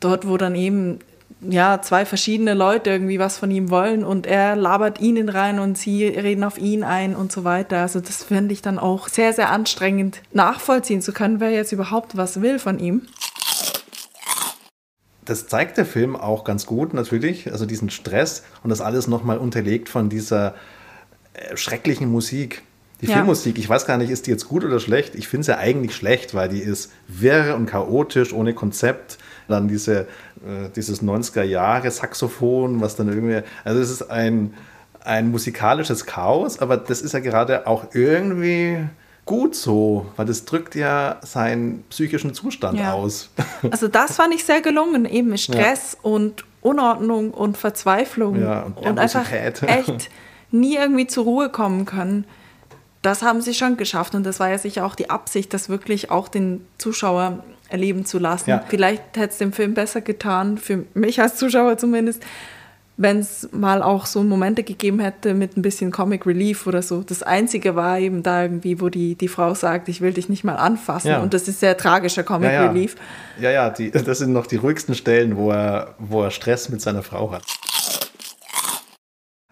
dort, 0.00 0.26
wo 0.26 0.38
dann 0.38 0.54
eben 0.54 1.00
ja, 1.46 1.82
zwei 1.82 2.06
verschiedene 2.06 2.54
Leute 2.54 2.88
irgendwie 2.88 3.18
was 3.18 3.36
von 3.36 3.50
ihm 3.50 3.68
wollen 3.68 4.04
und 4.04 4.26
er 4.26 4.56
labert 4.56 5.00
ihnen 5.00 5.28
rein 5.28 5.58
und 5.58 5.76
sie 5.76 6.06
reden 6.06 6.44
auf 6.44 6.56
ihn 6.56 6.84
ein 6.84 7.16
und 7.16 7.32
so 7.32 7.44
weiter. 7.44 7.78
Also 7.78 8.00
das 8.00 8.22
finde 8.22 8.54
ich 8.54 8.62
dann 8.62 8.78
auch 8.78 9.08
sehr, 9.08 9.32
sehr 9.32 9.50
anstrengend 9.50 10.22
nachvollziehen 10.32 11.02
zu 11.02 11.12
können, 11.12 11.40
wer 11.40 11.50
jetzt 11.50 11.72
überhaupt 11.72 12.16
was 12.16 12.40
will 12.40 12.58
von 12.58 12.78
ihm. 12.78 13.02
Das 15.24 15.46
zeigt 15.46 15.76
der 15.78 15.86
Film 15.86 16.16
auch 16.16 16.44
ganz 16.44 16.66
gut 16.66 16.94
natürlich, 16.94 17.52
also 17.52 17.66
diesen 17.66 17.90
Stress 17.90 18.42
und 18.62 18.70
das 18.70 18.80
alles 18.80 19.06
nochmal 19.06 19.38
unterlegt 19.38 19.88
von 19.88 20.08
dieser 20.08 20.54
äh, 21.34 21.56
schrecklichen 21.56 22.10
Musik. 22.10 22.62
Die 23.00 23.06
ja. 23.06 23.14
Filmmusik, 23.14 23.58
ich 23.58 23.68
weiß 23.68 23.86
gar 23.86 23.98
nicht, 23.98 24.10
ist 24.10 24.26
die 24.26 24.30
jetzt 24.30 24.48
gut 24.48 24.64
oder 24.64 24.78
schlecht? 24.78 25.16
Ich 25.16 25.26
finde 25.26 25.44
sie 25.44 25.50
ja 25.50 25.58
eigentlich 25.58 25.94
schlecht, 25.94 26.34
weil 26.34 26.48
die 26.48 26.60
ist 26.60 26.92
wirr 27.08 27.56
und 27.56 27.66
chaotisch, 27.66 28.32
ohne 28.32 28.54
Konzept. 28.54 29.18
Dann 29.48 29.66
diese, 29.66 30.02
äh, 30.46 30.68
dieses 30.76 31.02
90er-Jahre-Saxophon, 31.02 32.80
was 32.80 32.94
dann 32.94 33.08
irgendwie, 33.08 33.42
also 33.64 33.80
es 33.80 33.90
ist 33.90 34.02
ein, 34.10 34.54
ein 35.04 35.32
musikalisches 35.32 36.06
Chaos, 36.06 36.60
aber 36.60 36.76
das 36.76 37.02
ist 37.02 37.12
ja 37.12 37.18
gerade 37.18 37.66
auch 37.66 37.86
irgendwie 37.92 38.78
gut 39.24 39.54
so, 39.54 40.06
weil 40.16 40.26
das 40.26 40.44
drückt 40.44 40.74
ja 40.74 41.18
seinen 41.22 41.84
psychischen 41.84 42.34
Zustand 42.34 42.78
ja. 42.78 42.92
aus. 42.92 43.30
Also 43.70 43.88
das 43.88 44.16
fand 44.16 44.34
ich 44.34 44.44
sehr 44.44 44.60
gelungen, 44.60 45.04
eben 45.04 45.36
Stress 45.38 45.96
ja. 46.02 46.10
und 46.10 46.44
Unordnung 46.60 47.32
und 47.32 47.56
Verzweiflung 47.56 48.40
ja, 48.40 48.62
und, 48.62 48.78
und 48.78 48.98
einfach 48.98 49.30
echt 49.32 50.10
nie 50.50 50.76
irgendwie 50.76 51.06
zur 51.06 51.24
Ruhe 51.24 51.48
kommen 51.48 51.84
können. 51.84 52.24
Das 53.02 53.22
haben 53.22 53.40
sie 53.40 53.54
schon 53.54 53.76
geschafft 53.76 54.14
und 54.14 54.24
das 54.24 54.38
war 54.38 54.50
ja 54.50 54.58
sicher 54.58 54.86
auch 54.86 54.94
die 54.94 55.10
Absicht, 55.10 55.52
das 55.54 55.68
wirklich 55.68 56.10
auch 56.10 56.28
den 56.28 56.64
Zuschauer 56.78 57.42
erleben 57.68 58.04
zu 58.04 58.18
lassen. 58.18 58.60
Vielleicht 58.68 59.02
hätte 59.16 59.32
es 59.32 59.38
dem 59.38 59.52
Film 59.52 59.74
besser 59.74 60.00
getan, 60.00 60.58
für 60.58 60.84
mich 60.94 61.20
als 61.20 61.36
Zuschauer 61.36 61.78
zumindest, 61.78 62.22
wenn 62.96 63.20
es 63.20 63.48
mal 63.52 63.82
auch 63.82 64.06
so 64.06 64.22
Momente 64.22 64.62
gegeben 64.62 65.00
hätte 65.00 65.34
mit 65.34 65.56
ein 65.56 65.62
bisschen 65.62 65.90
Comic 65.90 66.26
Relief 66.26 66.66
oder 66.66 66.82
so. 66.82 67.02
Das 67.02 67.22
Einzige 67.22 67.74
war 67.74 67.98
eben 67.98 68.22
da 68.22 68.42
irgendwie, 68.42 68.80
wo 68.80 68.90
die, 68.90 69.14
die 69.14 69.28
Frau 69.28 69.54
sagt, 69.54 69.88
ich 69.88 70.00
will 70.00 70.12
dich 70.12 70.28
nicht 70.28 70.44
mal 70.44 70.56
anfassen. 70.56 71.08
Ja. 71.08 71.22
Und 71.22 71.32
das 71.34 71.48
ist 71.48 71.60
sehr 71.60 71.76
tragischer 71.76 72.22
Comic 72.22 72.50
ja, 72.50 72.64
ja. 72.64 72.70
Relief. 72.70 72.96
Ja, 73.40 73.50
ja, 73.50 73.70
die, 73.70 73.90
das 73.92 74.18
sind 74.18 74.32
noch 74.32 74.46
die 74.46 74.56
ruhigsten 74.56 74.94
Stellen, 74.94 75.36
wo 75.36 75.50
er, 75.50 75.94
wo 75.98 76.22
er 76.22 76.30
Stress 76.30 76.68
mit 76.68 76.82
seiner 76.82 77.02
Frau 77.02 77.32
hat. 77.32 77.42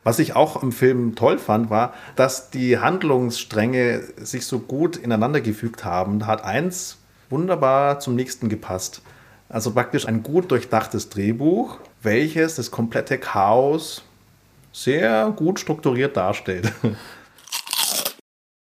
Was 0.02 0.18
ich 0.18 0.34
auch 0.34 0.62
im 0.62 0.72
Film 0.72 1.14
toll 1.14 1.38
fand, 1.38 1.70
war, 1.70 1.92
dass 2.16 2.50
die 2.50 2.78
Handlungsstränge 2.78 4.02
sich 4.16 4.46
so 4.46 4.58
gut 4.58 4.96
ineinander 4.96 5.40
gefügt 5.40 5.84
haben. 5.84 6.20
Da 6.20 6.26
hat 6.26 6.44
eins 6.44 6.98
wunderbar 7.28 8.00
zum 8.00 8.16
nächsten 8.16 8.48
gepasst. 8.48 9.02
Also 9.48 9.72
praktisch 9.72 10.06
ein 10.06 10.22
gut 10.22 10.50
durchdachtes 10.50 11.08
Drehbuch, 11.08 11.78
welches 12.02 12.56
das 12.56 12.70
komplette 12.70 13.18
Chaos 13.18 14.02
sehr 14.72 15.32
gut 15.36 15.60
strukturiert 15.60 16.16
darstellt. 16.16 16.72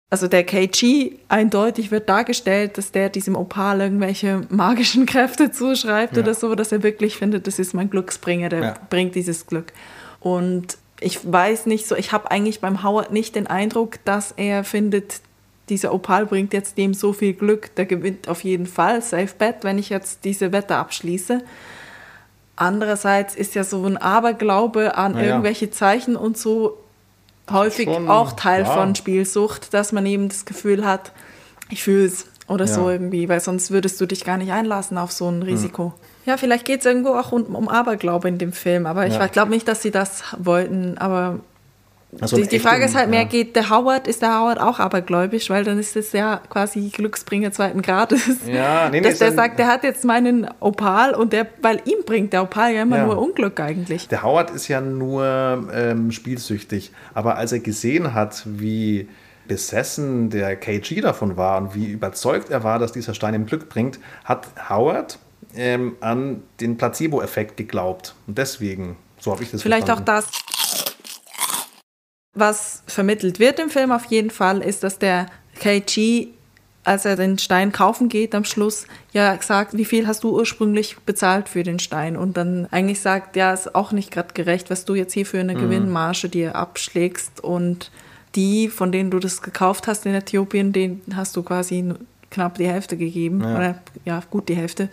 Also 0.09 0.29
der 0.29 0.45
KG 0.45 1.17
eindeutig 1.27 1.91
wird 1.91 2.07
dargestellt, 2.07 2.77
dass 2.77 2.93
der 2.93 3.09
diesem 3.09 3.35
Opal 3.35 3.81
irgendwelche 3.81 4.43
magischen 4.49 5.05
Kräfte 5.05 5.51
zuschreibt 5.51 6.15
ja. 6.15 6.23
oder 6.23 6.33
so, 6.33 6.55
dass 6.55 6.71
er 6.71 6.81
wirklich 6.81 7.17
findet, 7.17 7.45
das 7.45 7.59
ist 7.59 7.73
mein 7.73 7.89
Glücksbringer, 7.89 8.47
der 8.47 8.61
ja. 8.61 8.73
bringt 8.89 9.15
dieses 9.15 9.47
Glück. 9.47 9.73
Und 10.21 10.77
ich 11.01 11.19
weiß 11.29 11.65
nicht 11.65 11.87
so, 11.87 11.95
ich 11.95 12.13
habe 12.13 12.31
eigentlich 12.31 12.61
beim 12.61 12.83
Howard 12.83 13.11
nicht 13.11 13.35
den 13.35 13.47
Eindruck, 13.47 13.99
dass 14.05 14.31
er 14.31 14.63
findet, 14.63 15.19
dieser 15.67 15.93
Opal 15.93 16.25
bringt 16.25 16.53
jetzt 16.53 16.77
dem 16.77 16.93
so 16.93 17.11
viel 17.11 17.33
Glück, 17.33 17.75
der 17.75 17.85
gewinnt 17.85 18.29
auf 18.29 18.45
jeden 18.45 18.65
Fall, 18.65 19.01
safe 19.01 19.33
bet, 19.37 19.63
wenn 19.63 19.77
ich 19.77 19.89
jetzt 19.89 20.23
diese 20.23 20.53
Wette 20.53 20.77
abschließe. 20.77 21.41
Andererseits 22.57 23.35
ist 23.35 23.55
ja 23.55 23.63
so 23.63 23.85
ein 23.85 23.97
Aberglaube 23.97 24.97
an 24.97 25.15
ja. 25.15 25.23
irgendwelche 25.23 25.71
Zeichen 25.71 26.15
und 26.15 26.37
so 26.37 26.77
häufig 27.49 27.85
Schon, 27.85 28.09
auch 28.09 28.33
Teil 28.33 28.63
ja. 28.63 28.73
von 28.73 28.95
Spielsucht, 28.95 29.73
dass 29.73 29.91
man 29.91 30.05
eben 30.05 30.27
das 30.27 30.43
Gefühl 30.43 30.85
hat, 30.85 31.11
ich 31.69 31.83
fühle 31.83 32.05
es 32.05 32.25
oder 32.47 32.65
ja. 32.65 32.73
so 32.73 32.89
irgendwie, 32.89 33.29
weil 33.29 33.39
sonst 33.39 33.71
würdest 33.71 34.01
du 34.01 34.05
dich 34.05 34.25
gar 34.25 34.37
nicht 34.37 34.51
einlassen 34.51 34.97
auf 34.97 35.11
so 35.11 35.29
ein 35.29 35.43
Risiko. 35.43 35.83
Hm. 35.83 35.91
Ja, 36.25 36.37
vielleicht 36.37 36.65
geht 36.65 36.79
es 36.81 36.85
irgendwo 36.85 37.09
auch 37.09 37.31
um, 37.31 37.55
um, 37.55 37.69
Aberglaube 37.69 38.27
in 38.27 38.37
dem 38.37 38.51
Film, 38.51 38.85
aber 38.85 39.07
ich 39.07 39.31
glaube 39.31 39.51
nicht, 39.51 39.67
dass 39.67 39.81
sie 39.81 39.91
das 39.91 40.23
wollten, 40.37 40.97
aber 40.97 41.39
also 42.21 42.37
die, 42.37 42.47
die 42.47 42.59
Frage 42.59 42.85
ist 42.85 42.95
halt 42.95 43.09
mehr, 43.09 43.25
geht 43.25 43.55
der 43.55 43.69
Howard, 43.69 44.07
ist 44.07 44.21
der 44.21 44.39
Howard 44.39 44.59
auch 44.59 44.79
abergläubisch, 44.79 45.49
weil 45.49 45.65
dann 45.65 45.77
ist 45.77 45.95
es 45.97 46.13
ja 46.13 46.41
quasi 46.49 46.89
Glücksbringer 46.89 47.51
zweiten 47.51 47.81
Grades. 47.81 48.21
Ja, 48.47 48.89
nee, 48.89 49.01
nee, 49.01 49.09
Dass 49.09 49.19
der 49.19 49.33
sagt, 49.33 49.59
der 49.59 49.67
hat 49.67 49.83
jetzt 49.83 50.05
meinen 50.05 50.47
Opal 50.59 51.13
und 51.13 51.33
der, 51.33 51.47
weil 51.61 51.81
ihm 51.85 52.05
bringt 52.05 52.31
der 52.31 52.43
Opal 52.43 52.73
ja 52.73 52.83
immer 52.83 52.97
ja. 52.97 53.05
nur 53.05 53.17
Unglück 53.17 53.59
eigentlich. 53.59 54.07
Der 54.07 54.23
Howard 54.23 54.51
ist 54.51 54.67
ja 54.69 54.79
nur 54.79 55.69
ähm, 55.73 56.11
spielsüchtig, 56.11 56.91
aber 57.13 57.35
als 57.35 57.51
er 57.51 57.59
gesehen 57.59 58.13
hat, 58.13 58.43
wie 58.45 59.09
besessen 59.47 60.29
der 60.29 60.55
KG 60.55 61.01
davon 61.01 61.37
war 61.37 61.57
und 61.57 61.75
wie 61.75 61.87
überzeugt 61.87 62.49
er 62.49 62.63
war, 62.63 62.79
dass 62.79 62.91
dieser 62.93 63.13
Stein 63.13 63.33
ihm 63.33 63.45
Glück 63.45 63.69
bringt, 63.69 63.99
hat 64.23 64.47
Howard 64.69 65.19
ähm, 65.55 65.95
an 65.99 66.43
den 66.59 66.77
Placebo-Effekt 66.77 67.57
geglaubt. 67.57 68.15
Und 68.27 68.37
deswegen, 68.37 68.97
so 69.19 69.31
habe 69.31 69.43
ich 69.43 69.51
das 69.51 69.61
Vielleicht 69.61 69.87
verstanden. 69.87 70.09
auch 70.09 70.23
das 70.23 70.56
was 72.39 72.83
vermittelt 72.87 73.39
wird 73.39 73.59
im 73.59 73.69
Film 73.69 73.91
auf 73.91 74.05
jeden 74.05 74.29
Fall, 74.29 74.61
ist, 74.61 74.83
dass 74.83 74.99
der 74.99 75.27
KG, 75.59 76.27
als 76.83 77.05
er 77.05 77.15
den 77.15 77.37
Stein 77.37 77.71
kaufen 77.71 78.09
geht, 78.09 78.35
am 78.35 78.45
Schluss 78.45 78.85
ja 79.11 79.37
sagt, 79.41 79.75
wie 79.75 79.85
viel 79.85 80.07
hast 80.07 80.23
du 80.23 80.35
ursprünglich 80.35 80.97
bezahlt 81.05 81.49
für 81.49 81.63
den 81.63 81.79
Stein? 81.79 82.15
Und 82.15 82.37
dann 82.37 82.67
eigentlich 82.71 83.01
sagt, 83.01 83.35
ja, 83.35 83.53
ist 83.53 83.75
auch 83.75 83.91
nicht 83.91 84.11
gerade 84.11 84.33
gerecht, 84.33 84.69
was 84.69 84.85
du 84.85 84.95
jetzt 84.95 85.13
hier 85.13 85.25
für 85.25 85.39
eine 85.39 85.55
mhm. 85.55 85.59
Gewinnmarge 85.59 86.29
dir 86.29 86.55
abschlägst. 86.55 87.43
Und 87.43 87.91
die, 88.35 88.69
von 88.69 88.91
denen 88.91 89.11
du 89.11 89.19
das 89.19 89.41
gekauft 89.41 89.87
hast 89.87 90.05
in 90.05 90.13
Äthiopien, 90.13 90.71
den 90.71 91.01
hast 91.15 91.35
du 91.35 91.43
quasi 91.43 91.93
knapp 92.29 92.55
die 92.57 92.67
Hälfte 92.67 92.97
gegeben. 92.97 93.41
Ja. 93.41 93.55
Oder 93.55 93.81
ja, 94.05 94.21
gut 94.29 94.47
die 94.47 94.55
Hälfte. 94.55 94.89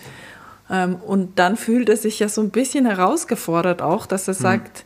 Ähm, 0.71 0.97
und 0.97 1.39
dann 1.39 1.57
fühlt 1.57 1.89
er 1.89 1.97
sich 1.97 2.19
ja 2.19 2.29
so 2.29 2.41
ein 2.41 2.51
bisschen 2.51 2.87
herausgefordert 2.87 3.83
auch, 3.83 4.07
dass 4.07 4.27
er 4.29 4.35
mhm. 4.35 4.39
sagt, 4.39 4.85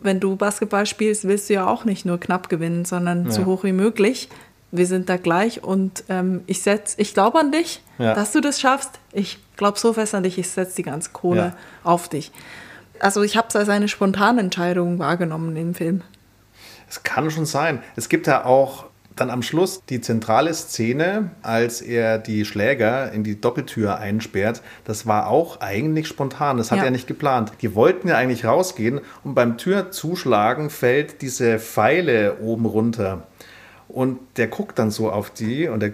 wenn 0.00 0.20
du 0.20 0.36
Basketball 0.36 0.86
spielst, 0.86 1.26
willst 1.26 1.48
du 1.48 1.54
ja 1.54 1.66
auch 1.66 1.84
nicht 1.84 2.04
nur 2.04 2.18
knapp 2.18 2.48
gewinnen, 2.48 2.84
sondern 2.84 3.26
ja. 3.26 3.30
so 3.30 3.46
hoch 3.46 3.64
wie 3.64 3.72
möglich. 3.72 4.28
Wir 4.70 4.86
sind 4.86 5.08
da 5.08 5.16
gleich 5.16 5.64
und 5.64 6.04
ähm, 6.08 6.42
ich 6.46 6.62
setz, 6.62 6.94
ich 6.98 7.14
glaube 7.14 7.38
an 7.38 7.52
dich, 7.52 7.82
ja. 7.98 8.14
dass 8.14 8.32
du 8.32 8.40
das 8.40 8.60
schaffst. 8.60 9.00
Ich 9.12 9.38
glaube 9.56 9.78
so 9.78 9.94
fest 9.94 10.14
an 10.14 10.22
dich, 10.22 10.38
ich 10.38 10.50
setze 10.50 10.76
die 10.76 10.82
ganze 10.82 11.10
Kohle 11.10 11.38
ja. 11.38 11.56
auf 11.84 12.08
dich. 12.08 12.32
Also 13.00 13.22
ich 13.22 13.36
habe 13.36 13.48
es 13.48 13.56
als 13.56 13.68
eine 13.68 13.88
spontane 13.88 14.40
Entscheidung 14.40 14.98
wahrgenommen 14.98 15.56
im 15.56 15.74
Film. 15.74 16.02
Es 16.88 17.02
kann 17.02 17.30
schon 17.30 17.46
sein. 17.46 17.82
Es 17.96 18.08
gibt 18.08 18.26
ja 18.26 18.44
auch 18.44 18.87
dann 19.20 19.30
am 19.30 19.42
Schluss 19.42 19.82
die 19.88 20.00
zentrale 20.00 20.52
Szene, 20.54 21.30
als 21.42 21.80
er 21.80 22.18
die 22.18 22.44
Schläger 22.44 23.12
in 23.12 23.24
die 23.24 23.40
Doppeltür 23.40 23.98
einsperrt, 23.98 24.62
das 24.84 25.06
war 25.06 25.28
auch 25.28 25.60
eigentlich 25.60 26.06
spontan. 26.08 26.56
Das 26.56 26.70
hat 26.70 26.78
ja. 26.78 26.84
er 26.84 26.90
nicht 26.90 27.06
geplant. 27.06 27.52
Die 27.62 27.74
wollten 27.74 28.08
ja 28.08 28.16
eigentlich 28.16 28.44
rausgehen 28.44 29.00
und 29.24 29.34
beim 29.34 29.58
Türzuschlagen 29.58 30.70
fällt 30.70 31.22
diese 31.22 31.58
Pfeile 31.58 32.38
oben 32.40 32.66
runter. 32.66 33.26
Und 33.88 34.18
der 34.36 34.48
guckt 34.48 34.78
dann 34.78 34.90
so 34.90 35.10
auf 35.10 35.30
die 35.30 35.68
und, 35.68 35.80
der, 35.80 35.92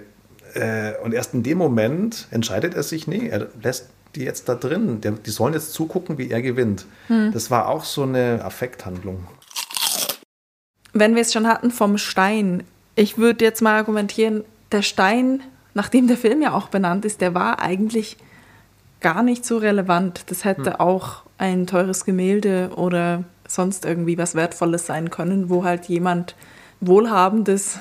äh, 0.54 1.00
und 1.02 1.14
erst 1.14 1.34
in 1.34 1.42
dem 1.42 1.58
Moment 1.58 2.26
entscheidet 2.30 2.74
er 2.74 2.82
sich, 2.82 3.06
nee, 3.06 3.28
er 3.28 3.48
lässt 3.62 3.90
die 4.14 4.22
jetzt 4.22 4.48
da 4.48 4.54
drin. 4.54 5.00
Der, 5.00 5.12
die 5.12 5.30
sollen 5.30 5.54
jetzt 5.54 5.72
zugucken, 5.72 6.18
wie 6.18 6.30
er 6.30 6.42
gewinnt. 6.42 6.86
Hm. 7.08 7.32
Das 7.32 7.50
war 7.50 7.68
auch 7.68 7.84
so 7.84 8.02
eine 8.02 8.44
Affekthandlung. 8.44 9.26
Wenn 10.92 11.14
wir 11.14 11.22
es 11.22 11.32
schon 11.32 11.48
hatten 11.48 11.70
vom 11.70 11.98
Stein, 11.98 12.62
ich 12.94 13.18
würde 13.18 13.44
jetzt 13.44 13.62
mal 13.62 13.76
argumentieren, 13.76 14.44
der 14.72 14.82
Stein, 14.82 15.40
nachdem 15.74 16.06
der 16.08 16.16
Film 16.16 16.42
ja 16.42 16.52
auch 16.52 16.68
benannt 16.68 17.04
ist, 17.04 17.20
der 17.20 17.34
war 17.34 17.60
eigentlich 17.60 18.16
gar 19.00 19.22
nicht 19.22 19.44
so 19.44 19.58
relevant. 19.58 20.24
Das 20.30 20.44
hätte 20.44 20.74
hm. 20.74 20.80
auch 20.80 21.22
ein 21.38 21.66
teures 21.66 22.04
Gemälde 22.04 22.70
oder 22.76 23.24
sonst 23.46 23.84
irgendwie 23.84 24.18
was 24.18 24.34
Wertvolles 24.34 24.86
sein 24.86 25.10
können, 25.10 25.50
wo 25.50 25.64
halt 25.64 25.86
jemand 25.86 26.34
Wohlhabendes 26.80 27.78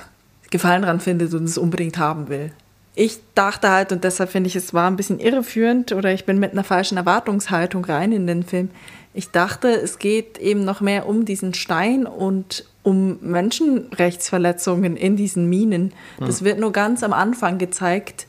Gefallen 0.50 0.82
dran 0.82 1.00
findet 1.00 1.34
und 1.34 1.44
es 1.44 1.58
unbedingt 1.58 1.98
haben 1.98 2.28
will. 2.28 2.52
Ich 2.94 3.18
dachte 3.34 3.70
halt, 3.70 3.90
und 3.90 4.04
deshalb 4.04 4.30
finde 4.30 4.46
ich, 4.46 4.54
es 4.54 4.72
war 4.72 4.88
ein 4.88 4.96
bisschen 4.96 5.18
irreführend 5.18 5.90
oder 5.90 6.12
ich 6.12 6.26
bin 6.26 6.38
mit 6.38 6.52
einer 6.52 6.62
falschen 6.62 6.96
Erwartungshaltung 6.96 7.84
rein 7.84 8.12
in 8.12 8.28
den 8.28 8.44
Film. 8.44 8.70
Ich 9.14 9.30
dachte, 9.30 9.68
es 9.68 9.98
geht 9.98 10.38
eben 10.38 10.64
noch 10.64 10.80
mehr 10.80 11.08
um 11.08 11.24
diesen 11.24 11.54
Stein 11.54 12.04
und 12.06 12.64
um 12.82 13.18
Menschenrechtsverletzungen 13.22 14.96
in 14.96 15.16
diesen 15.16 15.48
Minen. 15.48 15.92
Das 16.18 16.44
wird 16.44 16.58
nur 16.58 16.72
ganz 16.72 17.02
am 17.02 17.12
Anfang 17.12 17.58
gezeigt 17.58 18.26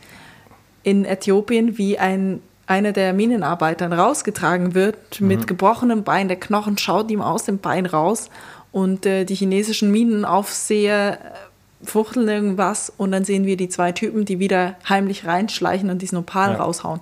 in 0.84 1.04
Äthiopien, 1.04 1.78
wie 1.78 1.98
ein 1.98 2.42
einer 2.68 2.92
der 2.94 3.14
Minenarbeiter 3.14 3.92
rausgetragen 3.92 4.74
wird 4.74 5.22
mhm. 5.22 5.28
mit 5.28 5.48
gebrochenem 5.48 6.04
Bein. 6.04 6.28
Der 6.28 6.40
Knochen 6.40 6.78
schaut 6.78 7.12
ihm 7.12 7.22
aus 7.22 7.44
dem 7.44 7.60
Bein 7.60 7.86
raus 7.86 8.30
und 8.72 9.06
äh, 9.06 9.26
die 9.26 9.36
chinesischen 9.36 9.92
Minenaufseher 9.92 11.20
äh, 11.22 11.86
fuchteln 11.86 12.28
irgendwas 12.28 12.92
und 12.98 13.12
dann 13.12 13.24
sehen 13.24 13.46
wir 13.46 13.58
die 13.58 13.70
zwei 13.70 13.92
Typen, 13.92 14.26
die 14.26 14.40
wieder 14.40 14.76
heimlich 14.90 15.26
reinschleichen 15.26 15.90
und 15.90 16.02
diesen 16.02 16.18
Opal 16.18 16.54
ja. 16.54 16.58
raushauen. 16.58 17.02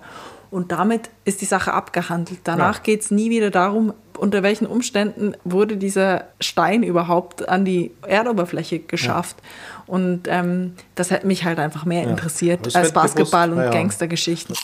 Und 0.53 0.71
damit 0.71 1.09
ist 1.25 1.41
die 1.41 1.45
Sache 1.45 1.73
abgehandelt. 1.73 2.41
Danach 2.43 2.75
ja. 2.75 2.83
geht 2.83 3.01
es 3.01 3.09
nie 3.09 3.31
wieder 3.31 3.49
darum, 3.49 3.91
unter 4.19 4.43
welchen 4.43 4.67
Umständen 4.67 5.33
wurde 5.43 5.77
dieser 5.77 6.25
Stein 6.39 6.83
überhaupt 6.83 7.49
an 7.49 7.65
die 7.65 7.89
Erdoberfläche 8.05 8.77
geschafft. 8.77 9.37
Ja. 9.39 9.83
Und 9.87 10.27
ähm, 10.27 10.75
das 10.93 11.09
hätte 11.09 11.25
mich 11.25 11.43
halt 11.43 11.57
einfach 11.57 11.85
mehr 11.85 12.03
ja. 12.03 12.09
interessiert 12.11 12.75
als 12.75 12.91
Basketball 12.91 13.49
bewusst, 13.49 13.65
und 13.65 13.73
Gangstergeschichten. 13.73 14.55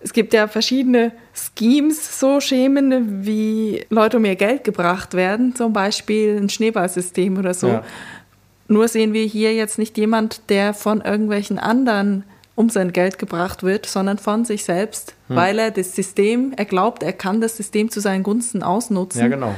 Es 0.00 0.12
gibt 0.12 0.34
ja 0.34 0.46
verschiedene 0.48 1.12
Schemes, 1.32 2.20
so 2.20 2.38
Schemen, 2.40 3.24
wie 3.24 3.86
Leute 3.88 4.18
um 4.18 4.24
ihr 4.26 4.36
Geld 4.36 4.64
gebracht 4.64 5.14
werden, 5.14 5.56
zum 5.56 5.72
Beispiel 5.72 6.36
ein 6.36 6.50
Schneeballsystem 6.50 7.38
oder 7.38 7.54
so. 7.54 7.80
Nur 8.68 8.86
sehen 8.86 9.14
wir 9.14 9.24
hier 9.24 9.54
jetzt 9.54 9.78
nicht 9.78 9.96
jemand, 9.96 10.50
der 10.50 10.74
von 10.74 11.00
irgendwelchen 11.00 11.58
anderen 11.58 12.24
um 12.60 12.68
sein 12.68 12.92
Geld 12.92 13.18
gebracht 13.18 13.62
wird, 13.62 13.86
sondern 13.86 14.18
von 14.18 14.44
sich 14.44 14.64
selbst, 14.64 15.14
hm. 15.28 15.36
weil 15.36 15.58
er 15.58 15.70
das 15.70 15.94
System, 15.96 16.52
er 16.56 16.66
glaubt, 16.66 17.02
er 17.02 17.14
kann 17.14 17.40
das 17.40 17.56
System 17.56 17.90
zu 17.90 18.00
seinen 18.00 18.22
Gunsten 18.22 18.62
ausnutzen. 18.62 19.22
Ja, 19.22 19.28
genau. 19.28 19.54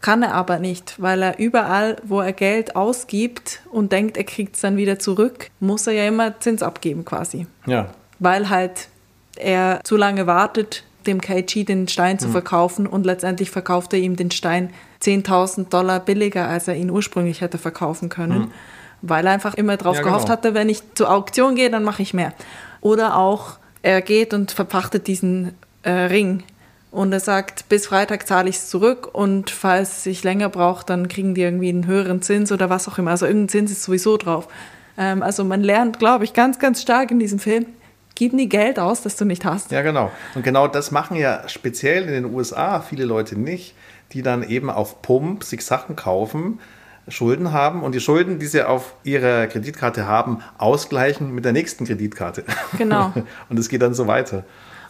Kann 0.00 0.22
er 0.22 0.34
aber 0.34 0.60
nicht, 0.60 0.94
weil 0.98 1.22
er 1.22 1.38
überall, 1.40 1.96
wo 2.04 2.20
er 2.20 2.32
Geld 2.32 2.76
ausgibt 2.76 3.62
und 3.72 3.90
denkt, 3.90 4.16
er 4.16 4.22
kriegt 4.22 4.54
es 4.54 4.60
dann 4.60 4.76
wieder 4.76 5.00
zurück, 5.00 5.50
muss 5.58 5.88
er 5.88 5.94
ja 5.94 6.06
immer 6.06 6.38
Zins 6.38 6.62
abgeben 6.62 7.04
quasi. 7.04 7.48
Ja. 7.66 7.88
Weil 8.20 8.48
halt 8.48 8.88
er 9.36 9.80
zu 9.82 9.96
lange 9.96 10.28
wartet, 10.28 10.84
dem 11.08 11.20
KG 11.20 11.64
den 11.64 11.88
Stein 11.88 12.20
zu 12.20 12.26
hm. 12.26 12.32
verkaufen 12.32 12.86
und 12.86 13.04
letztendlich 13.04 13.50
verkauft 13.50 13.92
er 13.92 13.98
ihm 13.98 14.14
den 14.14 14.30
Stein 14.30 14.70
10.000 15.02 15.68
Dollar 15.68 15.98
billiger, 15.98 16.46
als 16.46 16.68
er 16.68 16.76
ihn 16.76 16.90
ursprünglich 16.90 17.40
hätte 17.40 17.58
verkaufen 17.58 18.08
können. 18.08 18.44
Hm 18.44 18.50
weil 19.02 19.26
er 19.26 19.32
einfach 19.32 19.54
immer 19.54 19.76
darauf 19.76 19.96
ja, 19.96 20.02
genau. 20.02 20.14
gehofft 20.14 20.30
hatte, 20.30 20.54
wenn 20.54 20.68
ich 20.68 20.82
zur 20.94 21.10
Auktion 21.10 21.54
gehe, 21.54 21.70
dann 21.70 21.84
mache 21.84 22.02
ich 22.02 22.14
mehr. 22.14 22.32
Oder 22.80 23.16
auch, 23.16 23.58
er 23.82 24.02
geht 24.02 24.34
und 24.34 24.52
verpachtet 24.52 25.06
diesen 25.06 25.54
äh, 25.82 25.90
Ring 25.90 26.42
und 26.90 27.12
er 27.12 27.20
sagt, 27.20 27.68
bis 27.68 27.86
Freitag 27.86 28.26
zahle 28.26 28.48
ich 28.48 28.56
es 28.56 28.68
zurück 28.68 29.08
und 29.12 29.50
falls 29.50 30.06
ich 30.06 30.24
länger 30.24 30.48
brauche, 30.48 30.84
dann 30.84 31.08
kriegen 31.08 31.34
die 31.34 31.42
irgendwie 31.42 31.68
einen 31.68 31.86
höheren 31.86 32.22
Zins 32.22 32.52
oder 32.52 32.70
was 32.70 32.88
auch 32.88 32.98
immer. 32.98 33.12
Also 33.12 33.26
irgendein 33.26 33.48
Zins 33.48 33.70
ist 33.70 33.82
sowieso 33.82 34.16
drauf. 34.16 34.48
Ähm, 34.98 35.22
also 35.22 35.44
man 35.44 35.62
lernt, 35.62 35.98
glaube 35.98 36.24
ich, 36.24 36.32
ganz, 36.32 36.58
ganz 36.58 36.82
stark 36.82 37.10
in 37.10 37.18
diesem 37.18 37.38
Film, 37.38 37.66
gib 38.14 38.32
nie 38.32 38.48
Geld 38.48 38.78
aus, 38.78 39.02
das 39.02 39.16
du 39.16 39.24
nicht 39.24 39.44
hast. 39.44 39.70
Ja, 39.70 39.82
genau. 39.82 40.10
Und 40.34 40.42
genau 40.42 40.68
das 40.68 40.90
machen 40.90 41.16
ja 41.16 41.48
speziell 41.48 42.04
in 42.04 42.12
den 42.12 42.24
USA 42.34 42.80
viele 42.80 43.04
Leute 43.04 43.38
nicht 43.38 43.74
die 44.12 44.22
dann 44.22 44.42
eben 44.42 44.70
auf 44.70 45.02
Pump 45.02 45.44
sich 45.44 45.64
Sachen 45.64 45.96
kaufen, 45.96 46.60
Schulden 47.08 47.52
haben 47.52 47.82
und 47.82 47.94
die 47.94 48.00
Schulden, 48.00 48.38
die 48.38 48.46
sie 48.46 48.62
auf 48.62 48.94
ihrer 49.04 49.46
Kreditkarte 49.46 50.06
haben, 50.06 50.38
ausgleichen 50.58 51.34
mit 51.34 51.44
der 51.44 51.52
nächsten 51.52 51.84
Kreditkarte. 51.86 52.44
Genau. 52.78 53.12
und 53.48 53.58
es 53.58 53.68
geht 53.68 53.82
dann 53.82 53.94
so 53.94 54.06
weiter. 54.06 54.44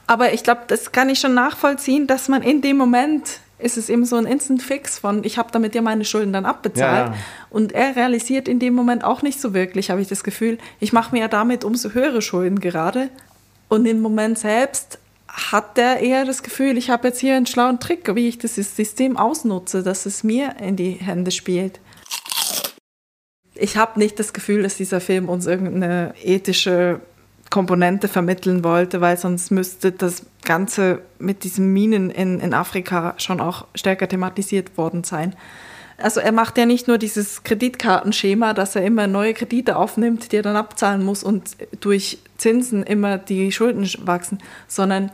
Aber 0.07 0.33
ich 0.33 0.43
glaube, 0.43 0.63
das 0.67 0.93
kann 0.93 1.09
ich 1.09 1.19
schon 1.19 1.35
nachvollziehen, 1.35 2.07
dass 2.07 2.29
man 2.29 2.43
in 2.43 2.63
dem 2.63 2.77
Moment 2.77 3.41
ist 3.59 3.79
es 3.79 3.89
eben 3.89 4.05
so 4.05 4.17
ein 4.17 4.27
Instant 4.27 4.63
Fix 4.63 4.99
von, 4.99 5.25
ich 5.25 5.39
habe 5.39 5.51
damit 5.51 5.75
ja 5.75 5.81
meine 5.81 6.05
Schulden 6.05 6.33
dann 6.33 6.45
abbezahlt. 6.45 7.09
Ja, 7.09 7.15
ja. 7.15 7.21
Und 7.49 7.73
er 7.73 7.97
realisiert 7.97 8.49
in 8.49 8.59
dem 8.59 8.75
Moment 8.75 9.03
auch 9.03 9.23
nicht 9.23 9.41
so 9.41 9.55
wirklich, 9.55 9.91
habe 9.91 10.01
ich 10.01 10.09
das 10.09 10.25
Gefühl, 10.25 10.59
ich 10.79 10.93
mache 10.93 11.15
mir 11.15 11.23
ja 11.23 11.29
damit 11.29 11.65
umso 11.65 11.91
höhere 11.91 12.21
Schulden 12.21 12.61
gerade. 12.61 13.09
Und 13.69 13.87
im 13.87 14.01
Moment 14.01 14.39
selbst 14.39 14.99
hat 15.29 15.79
er 15.79 16.01
eher 16.01 16.25
das 16.25 16.43
Gefühl, 16.43 16.77
ich 16.77 16.91
habe 16.91 17.09
jetzt 17.09 17.21
hier 17.21 17.35
einen 17.35 17.47
schlauen 17.47 17.81
Trick, 17.81 18.15
wie 18.15 18.29
ich 18.29 18.39
das 18.39 18.55
System 18.55 19.17
ausnutze, 19.17 19.83
dass 19.83 20.07
es 20.07 20.23
mir 20.23 20.57
in 20.61 20.77
die 20.77 20.93
Hände 20.93 21.31
spielt. 21.31 21.81
Ich 23.59 23.77
habe 23.77 23.99
nicht 23.99 24.19
das 24.19 24.33
Gefühl, 24.33 24.63
dass 24.63 24.77
dieser 24.77 25.01
Film 25.01 25.29
uns 25.29 25.47
irgendeine 25.47 26.15
ethische 26.23 27.01
Komponente 27.51 28.09
vermitteln 28.09 28.65
wollte, 28.65 29.01
weil 29.01 29.17
sonst 29.17 29.51
müsste 29.51 29.93
das 29.93 30.27
Ganze 30.45 31.01
mit 31.19 31.45
diesen 31.45 31.73
Minen 31.73 32.11
in, 32.11 32.41
in 32.41 32.55
Afrika 32.55 33.15
schon 33.19 33.41
auch 33.41 33.67
stärker 33.75 34.09
thematisiert 34.09 34.77
worden 34.77 35.05
sein. 35.05 35.35
Also 35.99 36.21
er 36.21 36.33
macht 36.33 36.59
ja 36.59 36.67
nicht 36.67 36.89
nur 36.89 36.99
dieses 36.99 37.43
Kreditkartenschema, 37.43 38.53
dass 38.53 38.77
er 38.77 38.85
immer 38.85 39.07
neue 39.07 39.33
Kredite 39.33 39.77
aufnimmt, 39.77 40.31
die 40.31 40.37
er 40.37 40.43
dann 40.43 40.57
abzahlen 40.57 41.03
muss 41.03 41.23
und 41.23 41.57
durch 41.81 42.19
Zinsen 42.37 42.83
immer 42.83 43.17
die 43.17 43.51
Schulden 43.51 43.89
wachsen, 44.05 44.39
sondern 44.69 45.11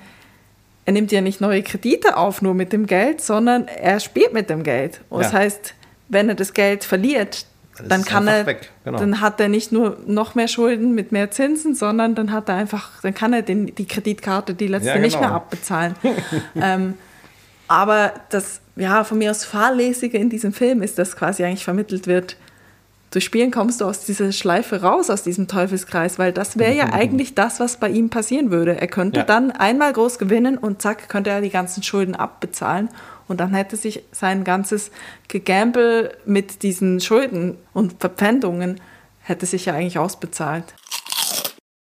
er 0.85 0.93
nimmt 0.93 1.13
ja 1.13 1.21
nicht 1.21 1.41
neue 1.41 1.63
Kredite 1.63 2.17
auf 2.17 2.43
nur 2.43 2.55
mit 2.55 2.73
dem 2.73 2.87
Geld, 2.87 3.21
sondern 3.21 3.69
er 3.69 4.01
spielt 4.01 4.33
mit 4.33 4.51
dem 4.51 4.65
Geld. 4.65 5.01
Und 5.09 5.21
ja. 5.21 5.27
das 5.29 5.33
heißt, 5.33 5.75
wenn 6.09 6.29
er 6.29 6.35
das 6.35 6.53
Geld 6.53 6.83
verliert, 6.83 7.47
dann 7.81 8.05
kann 8.05 8.29
er, 8.29 8.45
genau. 8.45 8.99
dann 8.99 9.21
hat 9.21 9.41
er 9.41 9.49
nicht 9.49 9.73
nur 9.73 9.99
noch 10.07 10.35
mehr 10.35 10.49
Schulden 10.49 10.95
mit 10.95 11.11
mehr 11.11 11.31
Zinsen, 11.31 11.75
sondern 11.75 12.15
dann 12.15 12.33
hat 12.33 12.49
er 12.49 12.57
einfach, 12.57 13.01
dann 13.01 13.15
kann 13.15 13.33
er 13.33 13.43
den, 13.43 13.75
die 13.75 13.87
Kreditkarte, 13.87 14.55
die 14.55 14.67
letzte, 14.67 14.89
ja, 14.89 14.95
genau. 14.95 15.07
nicht 15.07 15.21
mehr 15.21 15.33
abbezahlen. 15.33 15.95
ähm, 16.55 16.95
aber 17.69 18.13
das, 18.29 18.61
ja, 18.77 19.05
von 19.05 19.19
mir 19.19 19.31
aus 19.31 19.45
Fahrlässige 19.45 20.19
in 20.19 20.29
diesem 20.29 20.53
Film 20.53 20.83
ist, 20.83 20.99
dass 20.99 21.17
quasi 21.17 21.45
eigentlich 21.45 21.65
vermittelt 21.65 22.07
wird, 22.07 22.37
durch 23.13 23.25
Spielen 23.25 23.51
kommst 23.51 23.81
du 23.81 23.85
aus 23.85 24.05
dieser 24.05 24.33
Schleife 24.33 24.81
raus, 24.81 25.11
aus 25.11 25.23
diesem 25.23 25.47
Teufelskreis, 25.47 26.19
weil 26.19 26.33
das 26.33 26.59
wäre 26.59 26.75
ja 26.75 26.87
eigentlich 26.93 27.35
das, 27.35 27.61
was 27.61 27.77
bei 27.77 27.89
ihm 27.89 28.11
passieren 28.11 28.51
würde. 28.51 28.81
Er 28.81 28.89
könnte 28.89 29.21
ja. 29.21 29.25
dann 29.25 29.53
einmal 29.53 29.93
groß 29.93 30.19
gewinnen 30.19 30.59
und 30.59 30.83
zack, 30.83 31.09
könnte 31.09 31.31
er 31.31 31.41
die 31.41 31.51
ganzen 31.51 31.83
Schulden 31.83 32.15
abbezahlen 32.15 32.89
und 33.29 33.39
dann 33.39 33.55
hätte 33.55 33.77
sich 33.77 34.03
sein 34.13 34.45
ganzes 34.45 34.91
Gegamble 35.29 36.17
mit 36.25 36.63
diesen 36.63 37.01
Schulden 37.01 37.59
und 37.73 38.01
Verpfändungen 38.01 38.81
hätte 39.21 39.47
sich 39.47 39.67
ja 39.67 39.75
eigentlich 39.75 39.99
ausbezahlt. 39.99 40.75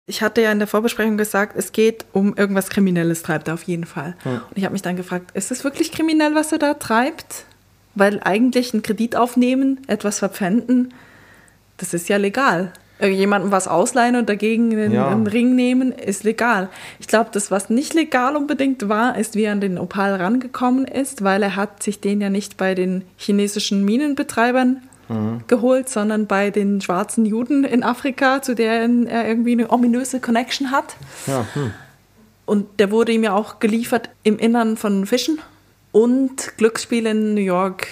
Ich 0.05 0.21
hatte 0.21 0.41
ja 0.41 0.51
in 0.51 0.59
der 0.59 0.67
Vorbesprechung 0.67 1.17
gesagt, 1.17 1.55
es 1.57 1.71
geht 1.71 2.05
um 2.11 2.35
irgendwas 2.35 2.69
Kriminelles, 2.69 3.23
treibt 3.23 3.47
er 3.47 3.53
auf 3.53 3.63
jeden 3.63 3.85
Fall. 3.85 4.15
Ja. 4.25 4.43
Und 4.49 4.57
ich 4.57 4.65
habe 4.65 4.73
mich 4.73 4.81
dann 4.81 4.97
gefragt, 4.97 5.31
ist 5.33 5.49
es 5.51 5.63
wirklich 5.63 5.93
kriminell, 5.93 6.35
was 6.35 6.51
er 6.51 6.59
da 6.59 6.73
treibt? 6.73 7.45
Weil 7.95 8.19
eigentlich 8.23 8.73
ein 8.73 8.81
Kredit 8.81 9.15
aufnehmen, 9.15 9.79
etwas 9.87 10.19
verpfänden, 10.19 10.93
das 11.83 11.93
ist 11.93 12.07
ja 12.07 12.15
legal. 12.17 12.71
Jemandem 13.01 13.51
was 13.51 13.67
ausleihen 13.67 14.15
und 14.15 14.29
dagegen 14.29 14.71
einen, 14.71 14.93
ja. 14.93 15.09
einen 15.09 15.27
Ring 15.27 15.55
nehmen, 15.55 15.91
ist 15.91 16.23
legal. 16.23 16.69
Ich 16.99 17.07
glaube, 17.07 17.31
das, 17.33 17.51
was 17.51 17.69
nicht 17.69 17.93
legal 17.93 18.37
unbedingt 18.37 18.87
war, 18.87 19.17
ist, 19.17 19.35
wie 19.35 19.43
er 19.43 19.51
an 19.51 19.59
den 19.59 19.77
Opal 19.77 20.15
rangekommen 20.15 20.85
ist, 20.85 21.23
weil 21.23 21.43
er 21.43 21.57
hat 21.57 21.83
sich 21.83 21.99
den 21.99 22.21
ja 22.21 22.29
nicht 22.29 22.55
bei 22.55 22.75
den 22.75 23.03
chinesischen 23.17 23.83
Minenbetreibern 23.83 24.81
mhm. 25.09 25.41
geholt, 25.47 25.89
sondern 25.89 26.27
bei 26.27 26.49
den 26.49 26.79
schwarzen 26.79 27.25
Juden 27.25 27.65
in 27.65 27.83
Afrika, 27.83 28.41
zu 28.41 28.55
denen 28.55 29.07
er 29.07 29.27
irgendwie 29.27 29.51
eine 29.51 29.69
ominöse 29.69 30.21
Connection 30.21 30.71
hat. 30.71 30.95
Ja, 31.27 31.45
hm. 31.53 31.71
Und 32.45 32.79
der 32.79 32.91
wurde 32.91 33.11
ihm 33.11 33.23
ja 33.23 33.33
auch 33.33 33.59
geliefert 33.59 34.09
im 34.23 34.37
Innern 34.37 34.77
von 34.77 35.05
Fischen. 35.05 35.39
Und 35.91 36.57
Glücksspiel 36.57 37.05
in 37.05 37.33
New 37.33 37.41
York 37.41 37.87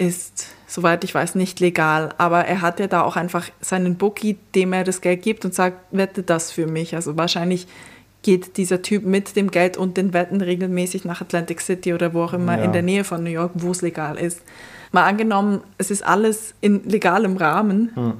ist 0.00 0.48
soweit 0.70 1.04
ich 1.04 1.14
weiß, 1.14 1.34
nicht 1.34 1.60
legal. 1.60 2.10
Aber 2.18 2.44
er 2.44 2.62
hat 2.62 2.80
ja 2.80 2.86
da 2.86 3.02
auch 3.02 3.16
einfach 3.16 3.48
seinen 3.60 3.96
Bookie, 3.96 4.38
dem 4.54 4.72
er 4.72 4.84
das 4.84 5.00
Geld 5.00 5.22
gibt 5.22 5.44
und 5.44 5.54
sagt, 5.54 5.78
wette 5.90 6.22
das 6.22 6.52
für 6.52 6.66
mich. 6.66 6.94
Also 6.94 7.16
wahrscheinlich 7.16 7.66
geht 8.22 8.56
dieser 8.56 8.82
Typ 8.82 9.04
mit 9.04 9.34
dem 9.34 9.50
Geld 9.50 9.76
und 9.76 9.96
den 9.96 10.12
Wetten 10.12 10.40
regelmäßig 10.40 11.04
nach 11.04 11.20
Atlantic 11.20 11.60
City 11.60 11.94
oder 11.94 12.14
wo 12.14 12.22
auch 12.22 12.34
immer 12.34 12.58
ja. 12.58 12.64
in 12.64 12.72
der 12.72 12.82
Nähe 12.82 13.04
von 13.04 13.22
New 13.22 13.30
York, 13.30 13.52
wo 13.54 13.70
es 13.70 13.82
legal 13.82 14.18
ist. 14.18 14.42
Mal 14.92 15.04
angenommen, 15.04 15.60
es 15.78 15.90
ist 15.90 16.04
alles 16.04 16.54
in 16.60 16.84
legalem 16.84 17.36
Rahmen. 17.36 17.90
Hm. 17.94 18.12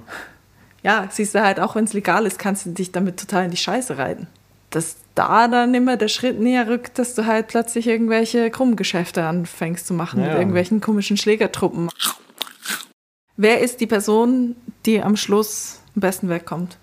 Ja, 0.83 1.09
siehst 1.11 1.35
du 1.35 1.43
halt, 1.43 1.61
auch 1.61 1.77
wenn 1.77 1.85
es 1.85 1.93
legal 1.93 2.25
ist, 2.27 2.39
kannst 2.39 2.65
du 2.65 2.71
dich 2.71 2.91
damit 2.91 3.21
total 3.21 3.45
in 3.45 3.51
die 3.51 3.57
Scheiße 3.59 3.99
reiten. 3.99 4.27
Dass 4.71 4.97
da 5.15 5.49
dann 5.49 5.75
immer 5.75 5.97
der 5.97 6.09
Schritt 6.09 6.41
näher 6.41 6.69
rückt, 6.69 6.99
dass 6.99 7.15
du 7.15 7.27
halt 7.27 7.49
plötzlich 7.49 7.87
irgendwelche 7.87 8.51
krummen 8.51 8.77
Geschäfte 8.77 9.25
anfängst 9.25 9.87
zu 9.87 9.95
machen 9.95 10.21
ja. 10.21 10.29
mit 10.29 10.37
irgendwelchen 10.37 10.81
komischen 10.81 11.17
Schlägertruppen. 11.17 11.89
Wer 13.37 13.61
ist 13.61 13.81
die 13.81 13.87
Person, 13.87 14.55
die 14.87 15.03
am 15.03 15.17
Schluss 15.17 15.81
am 15.97 16.01
besten 16.01 16.29
wegkommt? 16.29 16.79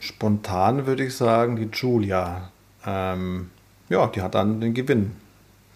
Spontan 0.00 0.86
würde 0.86 1.04
ich 1.04 1.14
sagen, 1.14 1.56
die 1.56 1.68
Julia. 1.72 2.50
Ähm, 2.86 3.50
ja, 3.88 4.06
die 4.06 4.22
hat 4.22 4.34
dann 4.34 4.60
den 4.60 4.74
Gewinn. 4.74 5.12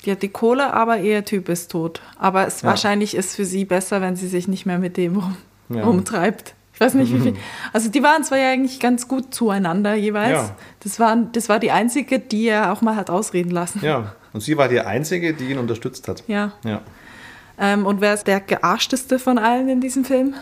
Die 0.04 0.10
hat 0.10 0.22
die 0.22 0.28
Kohle, 0.28 0.72
aber 0.72 0.98
ihr 0.98 1.24
Typ 1.24 1.48
ist 1.48 1.70
tot. 1.70 2.00
Aber 2.18 2.46
es 2.46 2.62
ja. 2.62 2.68
wahrscheinlich 2.68 3.14
ist 3.14 3.36
für 3.36 3.44
sie 3.44 3.64
besser, 3.64 4.00
wenn 4.00 4.16
sie 4.16 4.28
sich 4.28 4.48
nicht 4.48 4.66
mehr 4.66 4.78
mit 4.78 4.96
dem 4.96 5.16
rum, 5.16 5.36
ja. 5.68 5.84
rumtreibt. 5.84 6.54
Ich 6.74 6.80
weiß 6.80 6.94
nicht, 6.94 7.12
wie 7.14 7.20
viel. 7.20 7.34
Also 7.72 7.88
die 7.88 8.02
waren 8.02 8.24
zwar 8.24 8.38
ja 8.38 8.50
eigentlich 8.50 8.80
ganz 8.80 9.06
gut 9.08 9.32
zueinander 9.32 9.94
jeweils. 9.94 10.48
Ja. 10.48 10.56
Das, 10.80 10.98
war, 10.98 11.16
das 11.16 11.48
war 11.48 11.60
die 11.60 11.70
einzige, 11.70 12.18
die 12.18 12.48
er 12.48 12.72
auch 12.72 12.82
mal 12.82 12.96
hat 12.96 13.10
ausreden 13.10 13.50
lassen. 13.50 13.80
Ja, 13.82 14.14
und 14.32 14.40
sie 14.40 14.56
war 14.58 14.68
die 14.68 14.80
einzige, 14.80 15.34
die 15.34 15.50
ihn 15.50 15.58
unterstützt 15.58 16.08
hat. 16.08 16.24
Ja. 16.26 16.52
ja. 16.64 16.80
Ähm, 17.58 17.86
und 17.86 18.00
wer 18.00 18.14
ist 18.14 18.26
der 18.26 18.40
gearschteste 18.40 19.20
von 19.20 19.38
allen 19.38 19.68
in 19.68 19.80
diesem 19.80 20.04
Film? 20.04 20.34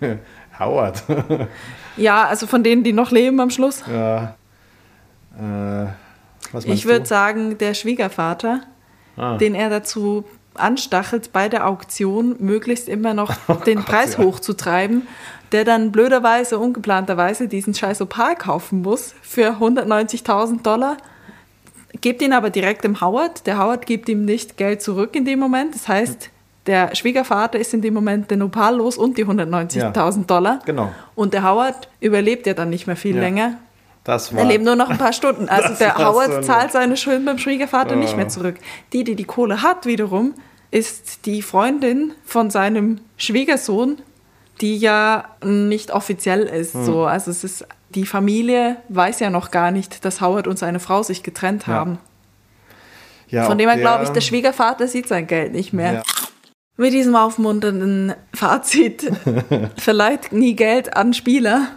Howard. 0.58 1.02
ja, 1.96 2.24
also 2.24 2.46
von 2.46 2.64
denen, 2.64 2.82
die 2.82 2.92
noch 2.92 3.10
leben 3.10 3.40
am 3.40 3.50
Schluss. 3.50 3.84
Ja. 3.86 4.36
Äh, 5.38 5.86
ich 6.64 6.86
würde 6.86 7.04
sagen, 7.04 7.58
der 7.58 7.74
Schwiegervater, 7.74 8.62
ah. 9.16 9.36
den 9.36 9.54
er 9.54 9.68
dazu 9.68 10.24
anstachelt, 10.58 11.32
bei 11.32 11.48
der 11.48 11.66
Auktion 11.66 12.36
möglichst 12.38 12.88
immer 12.88 13.14
noch 13.14 13.34
oh 13.48 13.54
den 13.54 13.84
Preis 13.84 14.16
ja. 14.16 14.24
hochzutreiben, 14.24 15.06
der 15.52 15.64
dann 15.64 15.92
blöderweise, 15.92 16.58
ungeplanterweise 16.58 17.48
diesen 17.48 17.74
scheiß 17.74 18.00
Opal 18.02 18.36
kaufen 18.36 18.82
muss 18.82 19.14
für 19.22 19.58
190.000 19.60 20.62
Dollar 20.62 20.96
Gebt 22.00 22.22
ihn 22.22 22.32
aber 22.32 22.50
direkt 22.50 22.84
dem 22.84 23.00
Howard. 23.00 23.46
Der 23.46 23.58
Howard 23.58 23.86
gibt 23.86 24.08
ihm 24.08 24.24
nicht 24.24 24.56
Geld 24.56 24.82
zurück 24.82 25.16
in 25.16 25.24
dem 25.24 25.38
Moment. 25.38 25.74
Das 25.74 25.88
heißt, 25.88 26.30
der 26.66 26.94
Schwiegervater 26.94 27.58
ist 27.58 27.72
in 27.74 27.82
dem 27.82 27.94
Moment 27.94 28.30
den 28.30 28.42
Opal 28.42 28.76
los 28.76 28.98
und 28.98 29.16
die 29.16 29.24
190.000 29.24 29.78
ja, 29.78 30.24
Dollar. 30.26 30.60
Genau. 30.64 30.92
Und 31.14 31.32
der 31.32 31.42
Howard 31.42 31.88
überlebt 32.00 32.46
ja 32.46 32.54
dann 32.54 32.70
nicht 32.70 32.86
mehr 32.86 32.96
viel 32.96 33.16
ja, 33.16 33.22
länger. 33.22 33.54
Das 34.08 34.34
war, 34.34 34.40
er 34.40 34.46
lebt 34.46 34.64
nur 34.64 34.74
noch 34.74 34.88
ein 34.88 34.96
paar 34.96 35.12
Stunden. 35.12 35.48
Also 35.50 35.74
der 35.74 35.98
Howard 35.98 36.32
so 36.32 36.40
zahlt 36.40 36.72
seine 36.72 36.96
Schulden 36.96 37.26
beim 37.26 37.36
Schwiegervater 37.36 37.94
oh. 37.94 37.98
nicht 37.98 38.16
mehr 38.16 38.26
zurück. 38.28 38.54
Die, 38.94 39.04
die 39.04 39.14
die 39.14 39.24
Kohle 39.24 39.60
hat 39.60 39.84
wiederum, 39.84 40.32
ist 40.70 41.26
die 41.26 41.42
Freundin 41.42 42.14
von 42.24 42.48
seinem 42.48 43.00
Schwiegersohn, 43.18 43.98
die 44.62 44.78
ja 44.78 45.24
nicht 45.44 45.90
offiziell 45.90 46.44
ist. 46.44 46.72
Hm. 46.72 46.84
So. 46.86 47.04
Also 47.04 47.30
es 47.30 47.44
ist 47.44 47.66
die 47.90 48.06
Familie 48.06 48.76
weiß 48.88 49.20
ja 49.20 49.28
noch 49.28 49.50
gar 49.50 49.72
nicht, 49.72 50.06
dass 50.06 50.22
Howard 50.22 50.46
und 50.46 50.58
seine 50.58 50.80
Frau 50.80 51.02
sich 51.02 51.22
getrennt 51.22 51.66
haben. 51.66 51.98
Ja, 53.28 53.44
Von 53.44 53.58
dem 53.58 53.68
her 53.68 53.76
glaube 53.76 54.04
ich, 54.04 54.08
der 54.08 54.22
Schwiegervater 54.22 54.88
sieht 54.88 55.06
sein 55.06 55.26
Geld 55.26 55.52
nicht 55.52 55.74
mehr. 55.74 55.92
Ja. 55.92 56.02
Mit 56.78 56.94
diesem 56.94 57.14
aufmunternden 57.14 58.14
Fazit, 58.32 59.10
verleiht 59.76 60.32
nie 60.32 60.56
Geld 60.56 60.96
an 60.96 61.12
Spieler 61.12 61.68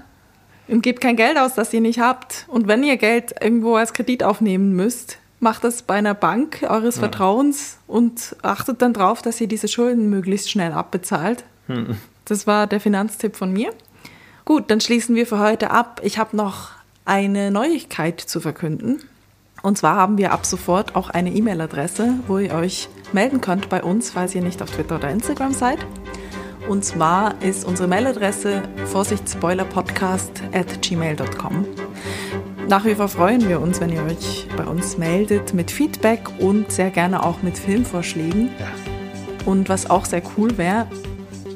und 0.71 0.81
gebt 0.81 1.01
kein 1.01 1.15
Geld 1.15 1.37
aus, 1.37 1.53
das 1.53 1.73
ihr 1.73 1.81
nicht 1.81 1.99
habt. 1.99 2.45
Und 2.47 2.67
wenn 2.67 2.83
ihr 2.83 2.97
Geld 2.97 3.35
irgendwo 3.41 3.75
als 3.75 3.93
Kredit 3.93 4.23
aufnehmen 4.23 4.73
müsst, 4.75 5.17
macht 5.39 5.63
das 5.63 5.81
bei 5.81 5.95
einer 5.95 6.13
Bank 6.13 6.63
eures 6.63 6.95
ja. 6.95 7.01
Vertrauens 7.01 7.77
und 7.87 8.35
achtet 8.41 8.81
dann 8.81 8.93
darauf, 8.93 9.21
dass 9.21 9.41
ihr 9.41 9.47
diese 9.47 9.67
Schulden 9.67 10.09
möglichst 10.09 10.49
schnell 10.49 10.71
abbezahlt. 10.71 11.43
Hm. 11.67 11.97
Das 12.25 12.47
war 12.47 12.67
der 12.67 12.79
Finanztipp 12.79 13.35
von 13.35 13.51
mir. 13.51 13.73
Gut, 14.45 14.71
dann 14.71 14.79
schließen 14.81 15.15
wir 15.15 15.27
für 15.27 15.39
heute 15.39 15.71
ab. 15.71 16.01
Ich 16.03 16.17
habe 16.17 16.37
noch 16.37 16.69
eine 17.05 17.51
Neuigkeit 17.51 18.19
zu 18.19 18.39
verkünden. 18.39 19.01
Und 19.61 19.77
zwar 19.77 19.95
haben 19.95 20.17
wir 20.17 20.31
ab 20.31 20.45
sofort 20.45 20.95
auch 20.95 21.09
eine 21.09 21.31
E-Mail-Adresse, 21.31 22.15
wo 22.27 22.39
ihr 22.39 22.53
euch 22.53 22.89
melden 23.11 23.41
könnt 23.41 23.69
bei 23.69 23.83
uns, 23.83 24.11
falls 24.11 24.33
ihr 24.33 24.41
nicht 24.41 24.61
auf 24.61 24.71
Twitter 24.71 24.95
oder 24.95 25.09
Instagram 25.09 25.53
seid. 25.53 25.79
Und 26.67 26.85
zwar 26.85 27.41
ist 27.41 27.65
unsere 27.65 27.87
Mailadresse 27.87 28.63
vorsichtsspoilerpodcast 28.85 30.43
at 30.53 30.81
gmail.com. 30.81 31.65
nach 32.67 32.85
wie 32.85 32.95
vor 32.95 33.07
freuen 33.07 33.47
wir 33.49 33.59
uns, 33.59 33.81
wenn 33.81 33.91
ihr 33.91 34.03
euch 34.03 34.47
bei 34.55 34.65
uns 34.65 34.97
meldet 34.97 35.53
mit 35.53 35.71
Feedback 35.71 36.21
und 36.39 36.71
sehr 36.71 36.91
gerne 36.91 37.23
auch 37.23 37.41
mit 37.41 37.57
Filmvorschlägen. 37.57 38.49
Ja. 38.59 38.67
Und 39.45 39.69
was 39.69 39.89
auch 39.89 40.05
sehr 40.05 40.21
cool 40.37 40.57
wäre, 40.57 40.87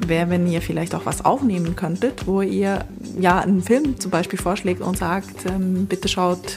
wäre, 0.08 0.30
wenn 0.30 0.48
ihr 0.48 0.62
vielleicht 0.62 0.96
auch 0.96 1.06
was 1.06 1.24
aufnehmen 1.24 1.76
könntet, 1.76 2.28
wo 2.28 2.42
ihr 2.42 2.86
ja 3.20 3.40
einen 3.40 3.62
Film 3.62 4.00
zum 4.00 4.12
Beispiel 4.12 4.40
vorschlägt 4.40 4.82
und 4.82 4.98
sagt, 4.98 5.46
ähm, 5.46 5.86
bitte 5.86 6.08
schaut 6.08 6.56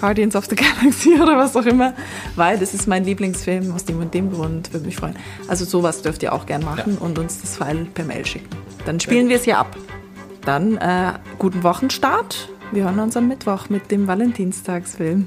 Guardians 0.00 0.34
of 0.36 0.46
the 0.46 0.56
Galaxy 0.56 1.14
oder 1.20 1.36
was 1.36 1.56
auch 1.56 1.66
immer, 1.66 1.94
weil 2.36 2.58
das 2.58 2.74
ist 2.74 2.86
mein 2.88 3.04
Lieblingsfilm 3.04 3.72
aus 3.74 3.84
dem 3.84 3.98
und 4.00 4.14
dem 4.14 4.32
Grund, 4.32 4.72
würde 4.72 4.86
mich 4.86 4.96
freuen. 4.96 5.16
Also 5.48 5.64
sowas 5.64 6.02
dürft 6.02 6.22
ihr 6.22 6.32
auch 6.32 6.46
gern 6.46 6.64
machen 6.64 6.96
Ja. 6.98 7.04
und 7.06 7.18
uns 7.18 7.40
das 7.40 7.56
File 7.56 7.86
per 7.92 8.04
Mail 8.04 8.24
schicken. 8.24 8.48
Dann 8.86 8.98
spielen 9.00 9.28
wir 9.28 9.36
es 9.36 9.44
hier 9.44 9.58
ab. 9.58 9.76
Dann 10.44 10.76
äh, 10.78 11.12
guten 11.38 11.62
Wochenstart. 11.62 12.48
Wir 12.72 12.84
hören 12.84 12.98
uns 13.00 13.16
am 13.16 13.28
Mittwoch 13.28 13.68
mit 13.68 13.90
dem 13.90 14.06
Valentinstagsfilm. 14.06 15.26